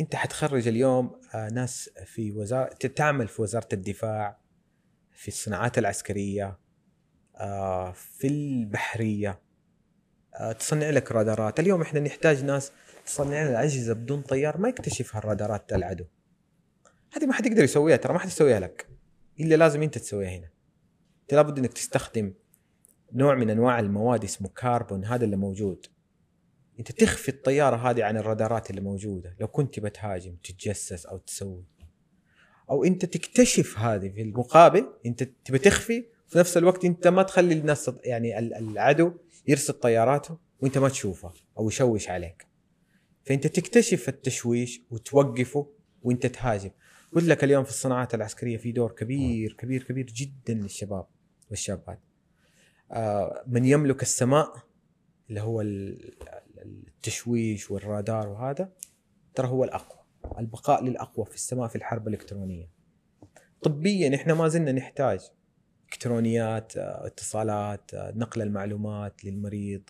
[0.01, 4.39] أنت حتخرج اليوم آه، ناس في وزاره تعمل في وزارة الدفاع
[5.13, 6.59] في الصناعات العسكرية
[7.37, 9.41] آه، في البحرية
[10.59, 11.61] تصنع لك رادارات.
[11.61, 12.73] اليوم إحنا نحتاج ناس
[13.07, 16.05] تصنع لنا بدون طيار ما يكتشفها الرادارات العدو
[17.17, 18.89] هذه ما حد يقدر يسويها ترى ما حد يسويها لك.
[19.41, 20.49] إلا لازم أنت تسويها هنا.
[21.23, 22.35] أنت لابد أنك تستخدم
[23.13, 25.87] نوع من أنواع المواد اسمه كاربون هذا اللي موجود.
[26.79, 29.37] أنت تخفي الطيارة هذه عن الرادارات اللي موجودة.
[29.41, 31.65] لو كنت بتهاجم تتجسس أو تسوي.
[32.71, 37.55] أو أنت تكتشف هذه في المقابل أنت تبي تخفي في نفس الوقت أنت ما تخلي
[37.55, 39.13] الناس يعني العدو
[39.49, 42.54] يرسل طياراته وأنت ما تشوفه أو يشوش عليك.
[43.25, 45.73] فأنت تكتشف التشويش وتوقفه
[46.03, 46.71] وأنت تهاجم.
[47.13, 51.07] قلت لك اليوم في الصناعات العسكرية في دور كبير كبير كبير جدا للشباب
[51.51, 52.01] والشابات.
[52.93, 54.53] آه، من يملك السماء
[55.29, 55.61] اللي هو
[56.59, 58.73] التشويش والرادار وهذا
[59.35, 60.05] ترى هو الأقوى
[60.39, 62.71] البقاء للأقوى في السماء في الحرب الإلكترونية.
[63.63, 65.21] طبيا إحنا ما زلنا نحتاج
[65.85, 69.83] إلكترونيات آه، اتصالات آه، نقل المعلومات للمريض.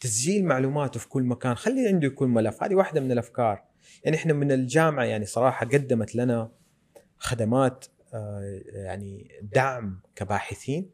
[0.00, 1.54] تسجيل معلوماته في كل مكان.
[1.54, 2.62] خلي عنده يكون ملف.
[2.62, 3.64] هذه واحدة من الأفكار.
[4.04, 6.52] يعني إحنا من الجامعة يعني صراحة قدمت لنا
[7.18, 10.90] خدمات آه، يعني دعم كباحثين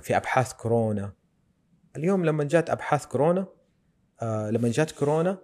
[0.00, 1.12] في أبحاث كورونا.
[1.96, 3.46] اليوم لما جات أبحاث كورونا
[4.22, 5.38] لما جات كورونا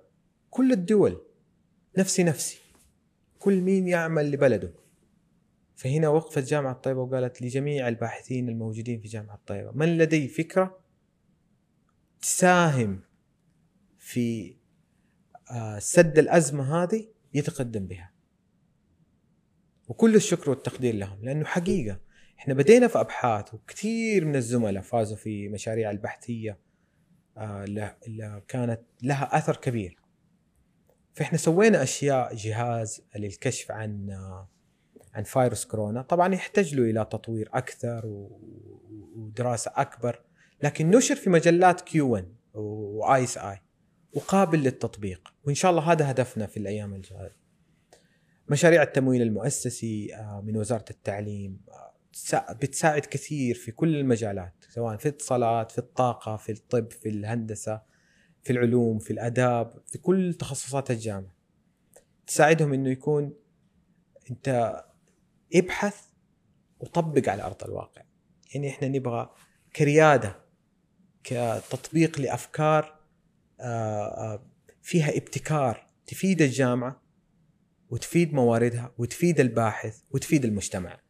[0.51, 1.23] كل الدول
[1.99, 2.59] نفسي نفسي
[3.39, 4.73] كل مين يعمل لبلده.
[5.77, 10.82] فهنا وقفت جامعة طيبة وقالت لجميع الباحثين الموجودين في جامعة طيبة من لديه فكرة
[12.23, 13.01] تساهم
[13.99, 14.57] في
[15.51, 18.13] آه، سد الأزمة هذه يتقدم بها.
[19.89, 22.01] وكل الشكر والتقدير لهم لأنه حقيقة
[22.39, 26.59] إحنا بدينا في أبحاث وكثير من الزملاء فازوا في مشاريع البحثية
[27.37, 29.97] آه، اللي كانت لها أثر كبير.
[31.15, 34.49] فإحنا سوينا أشياء جهاز للكشف عن آه،
[35.15, 36.03] عن فيروس كورونا.
[36.03, 38.03] طبعا يحتاج له إلى تطوير أكثر
[39.17, 40.23] ودراسة أكبر.
[40.63, 43.61] لكن نشر في مجلات Q 1 و ISI
[44.13, 47.37] وقابل للتطبيق وإن شاء الله هذا هدفنا في الأيام الجاية.
[48.49, 55.07] مشاريع التمويل المؤسسي آه، من وزارة التعليم آه، بتساعد كثير في كل المجالات سواء في
[55.07, 57.83] الاتصالات في الطاقة في الطب في الهندسة
[58.43, 61.37] في العلوم في الأداب في كل تخصصات الجامعة.
[62.27, 63.35] تساعدهم إنه يكون
[64.31, 64.83] أنت
[65.55, 66.07] ابحث
[66.81, 68.03] وطبق على أرض الواقع.
[68.55, 69.31] يعني إحنا نبغى
[69.77, 70.42] كريادة
[71.25, 73.01] كتطبيق لأفكار
[73.61, 74.47] آه، آه،
[74.83, 77.03] فيها ابتكار تفيد الجامعة
[77.91, 81.01] وتفيد مواردها وتفيد الباحث وتفيد المجتمع.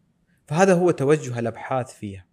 [0.47, 2.27] فهذا هو توجه الأبحاث فيها.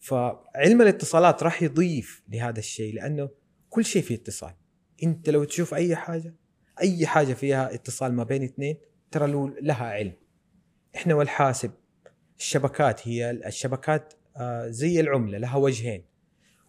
[0.00, 3.30] فعلم الاتصالات راح يضيف لهذا الشيء لأنه
[3.70, 4.54] كل شيء فيه اتصال.
[5.02, 6.34] أنت لو تشوف أي حاجة
[6.80, 8.76] أي حاجة فيها اتصال ما بين اثنين
[9.10, 10.12] ترى لها علم.
[10.96, 11.70] إحنا والحاسب
[12.38, 16.04] الشبكات هي الشبكات آه، زي العملة لها وجهين.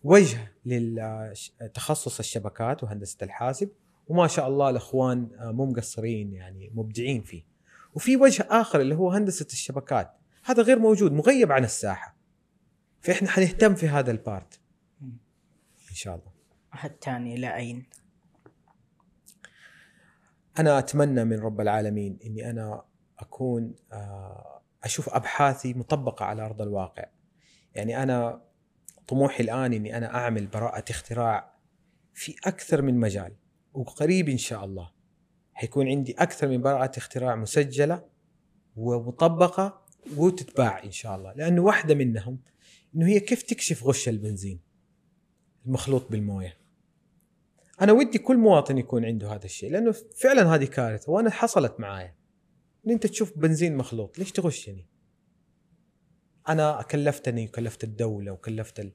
[0.06, 3.72] وجه لتخصص الشبكات وهندسة الحاسب
[4.08, 7.44] وما شاء الله الأخوان آه، مو مقصرين يعني مبدعين فيه.
[7.94, 10.12] وفي وجه آخر اللي هو هندسة الشبكات.
[10.44, 12.16] هذا غير موجود مغيب عن الساحة.
[13.02, 14.60] فإحنا حنهتم في هذا البارت.
[15.90, 16.32] إن شاء الله.
[16.86, 17.86] الثاني إلى أين؟
[20.60, 22.84] أنا أتمنى من رب العالمين إني أنا
[23.20, 27.06] أكون آه، أشوف أبحاثي مطبقة على أرض الواقع.
[27.76, 28.42] يعني أنا
[29.08, 31.56] طموحي الآن إني أنا أعمل براءة اختراع
[32.14, 33.36] في أكثر من مجال
[33.74, 34.92] وقريب إن شاء الله
[35.54, 38.06] حيكون عندي أكثر من براءة اختراع مسجلة
[38.76, 39.86] ومطبقة
[40.18, 41.34] وتتباع إن شاء الله.
[41.34, 42.40] لأنه واحدة منهم
[42.96, 44.60] إنه هي كيف تكشف غش البنزين
[45.66, 46.58] المخلوط بالموية.
[47.82, 52.16] أنا ودي كل مواطن يكون عنده هذا الشيء لأنه فعلا هذه كارثة وأنا حصلت معايا.
[52.88, 54.86] إن أنت تشوف بنزين مخلوط ليش تغشني
[56.50, 58.92] أنا كلفتني وكلفت الدولة وكلفت ال...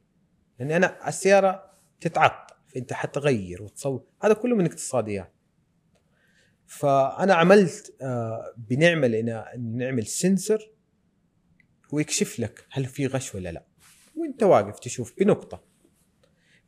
[0.58, 1.70] لاني أنا السيارة
[2.00, 5.32] تتعطل فانت حتغير وتصور هذا كله من اقتصاديات.
[6.66, 9.44] فأنا عملت آه، بنعمل ان
[9.76, 10.70] نعمل سنسر
[11.92, 13.64] ويكشف لك هل في غش ولا لا.
[14.16, 15.64] وأنت واقف تشوف بنقطة.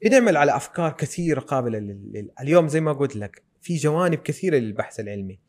[0.05, 2.31] بنعمل على أفكار كثيرة قابلة لل...
[2.41, 5.41] اليوم زي ما قلت لك في جوانب كثيرة للبحث العلمي.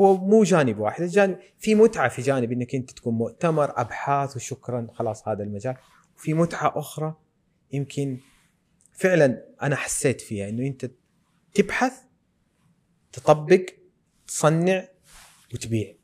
[0.00, 4.86] هو مو جانب واحد الجانب في متعة في جانب إنك أنت تكون مؤتمر أبحاث وشكرا
[4.92, 5.76] خلاص هذا المجال.
[6.16, 7.16] وفي متعة أخرى
[7.72, 8.18] يمكن
[8.92, 10.90] فعلا أنا حسيت فيها إنه أنت
[11.54, 11.92] تبحث
[13.12, 13.66] تطبق
[14.26, 14.88] تصنع
[15.54, 15.94] وتبيع.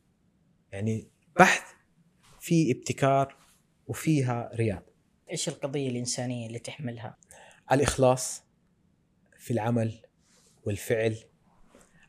[0.72, 1.08] يعني
[1.38, 1.62] بحث
[2.40, 3.36] في ابتكار
[3.86, 4.82] وفيها رياض.
[5.30, 7.16] إيش القضية الإنسانية اللي تحملها؟
[7.72, 8.42] الإخلاص
[9.38, 10.02] في العمل
[10.64, 11.16] والفعل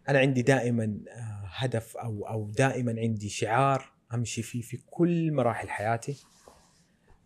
[0.10, 5.70] أنا عندي دائما آه هدف أو أو دائما عندي شعار أمشي فيه في كل مراحل
[5.70, 6.24] حياتي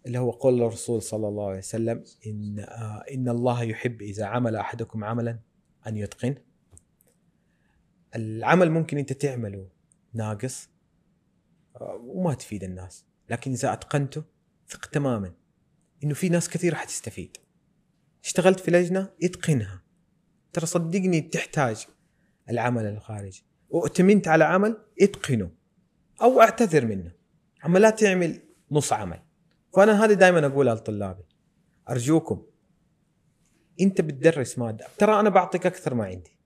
[0.06, 4.56] اللي هو قول الرسول صلى الله عليه وسلم إن آه، إن الله يحب إذا عمل
[4.56, 5.40] أحدكم عملا
[5.88, 6.36] أن يتقن.
[8.16, 9.70] العمل ممكن أنت تعمله
[10.14, 10.70] ناقص
[11.76, 14.24] آه، وما تفيد الناس لكن إذا أتقنته
[14.68, 15.34] ثق تماما
[16.04, 17.38] إنه في ناس كثير حتستفيد.
[18.24, 19.84] اشتغلت في لجنة اتقنها
[20.54, 21.88] ترى صدقني تحتاج
[22.50, 23.46] العمل الخارجي.
[23.70, 25.52] واتمنت على عمل اتقنه
[26.22, 27.12] أو أعتذر منه.
[27.66, 28.40] أما لا تعمل
[28.72, 29.20] نص عمل.
[29.74, 31.24] فأنا هذه دائما أقولها لطلابي.
[31.90, 32.44] أرجوكم
[33.82, 34.88] أنت بتدرس مادة.
[34.98, 36.38] ترى أنا بعطيك أكثر ما عندي.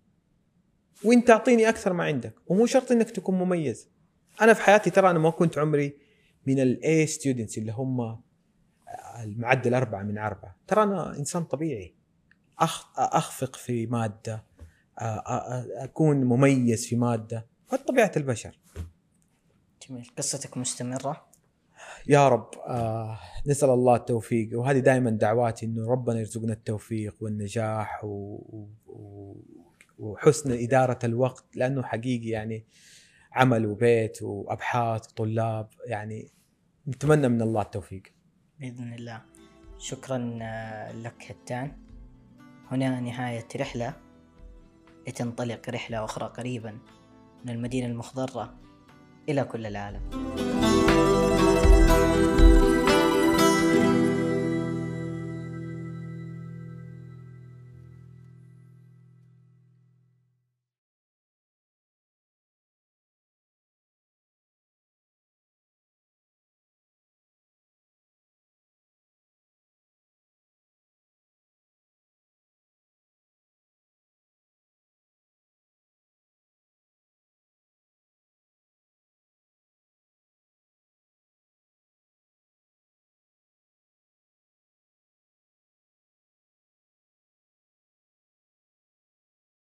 [1.03, 2.33] وانت اعطيني أكثر ما عندك.
[2.47, 3.89] ومو شرط إنك تكون مميز.
[4.41, 5.97] أنا في حياتي ترى أنا ما كنت عمري
[6.45, 8.21] من ال A students اللي هم
[9.23, 10.55] المعدل أربعة من أربعة.
[10.67, 11.95] ترى أنا إنسان طبيعي.
[12.59, 14.43] أخ أخفق في مادة.
[14.97, 18.59] أكون مميز في مادة هذه طبيعة البشر.
[19.89, 20.11] جميل.
[20.17, 21.25] قصتك مستمرة؟
[22.07, 24.59] يا رب آه نسأل الله التوفيق.
[24.59, 28.07] وهذه دائما دعواتي إنه ربنا يرزقنا التوفيق والنجاح و...
[28.87, 29.35] و...
[29.99, 32.65] وحسن إدارة الوقت لأنه حقيقي يعني
[33.31, 36.31] عمل وبيت وأبحاث وطلاب يعني
[36.87, 38.03] نتمنى من الله التوفيق.
[38.59, 39.21] بإذن الله.
[39.77, 41.71] شكرا آه، لك هتان
[42.71, 44.04] هنا نهاية رحلة
[45.07, 46.79] لتنطلق رحلة أخرى قريبا
[47.45, 48.53] من المدينة المخضرة
[49.29, 50.01] إلى كل العالم.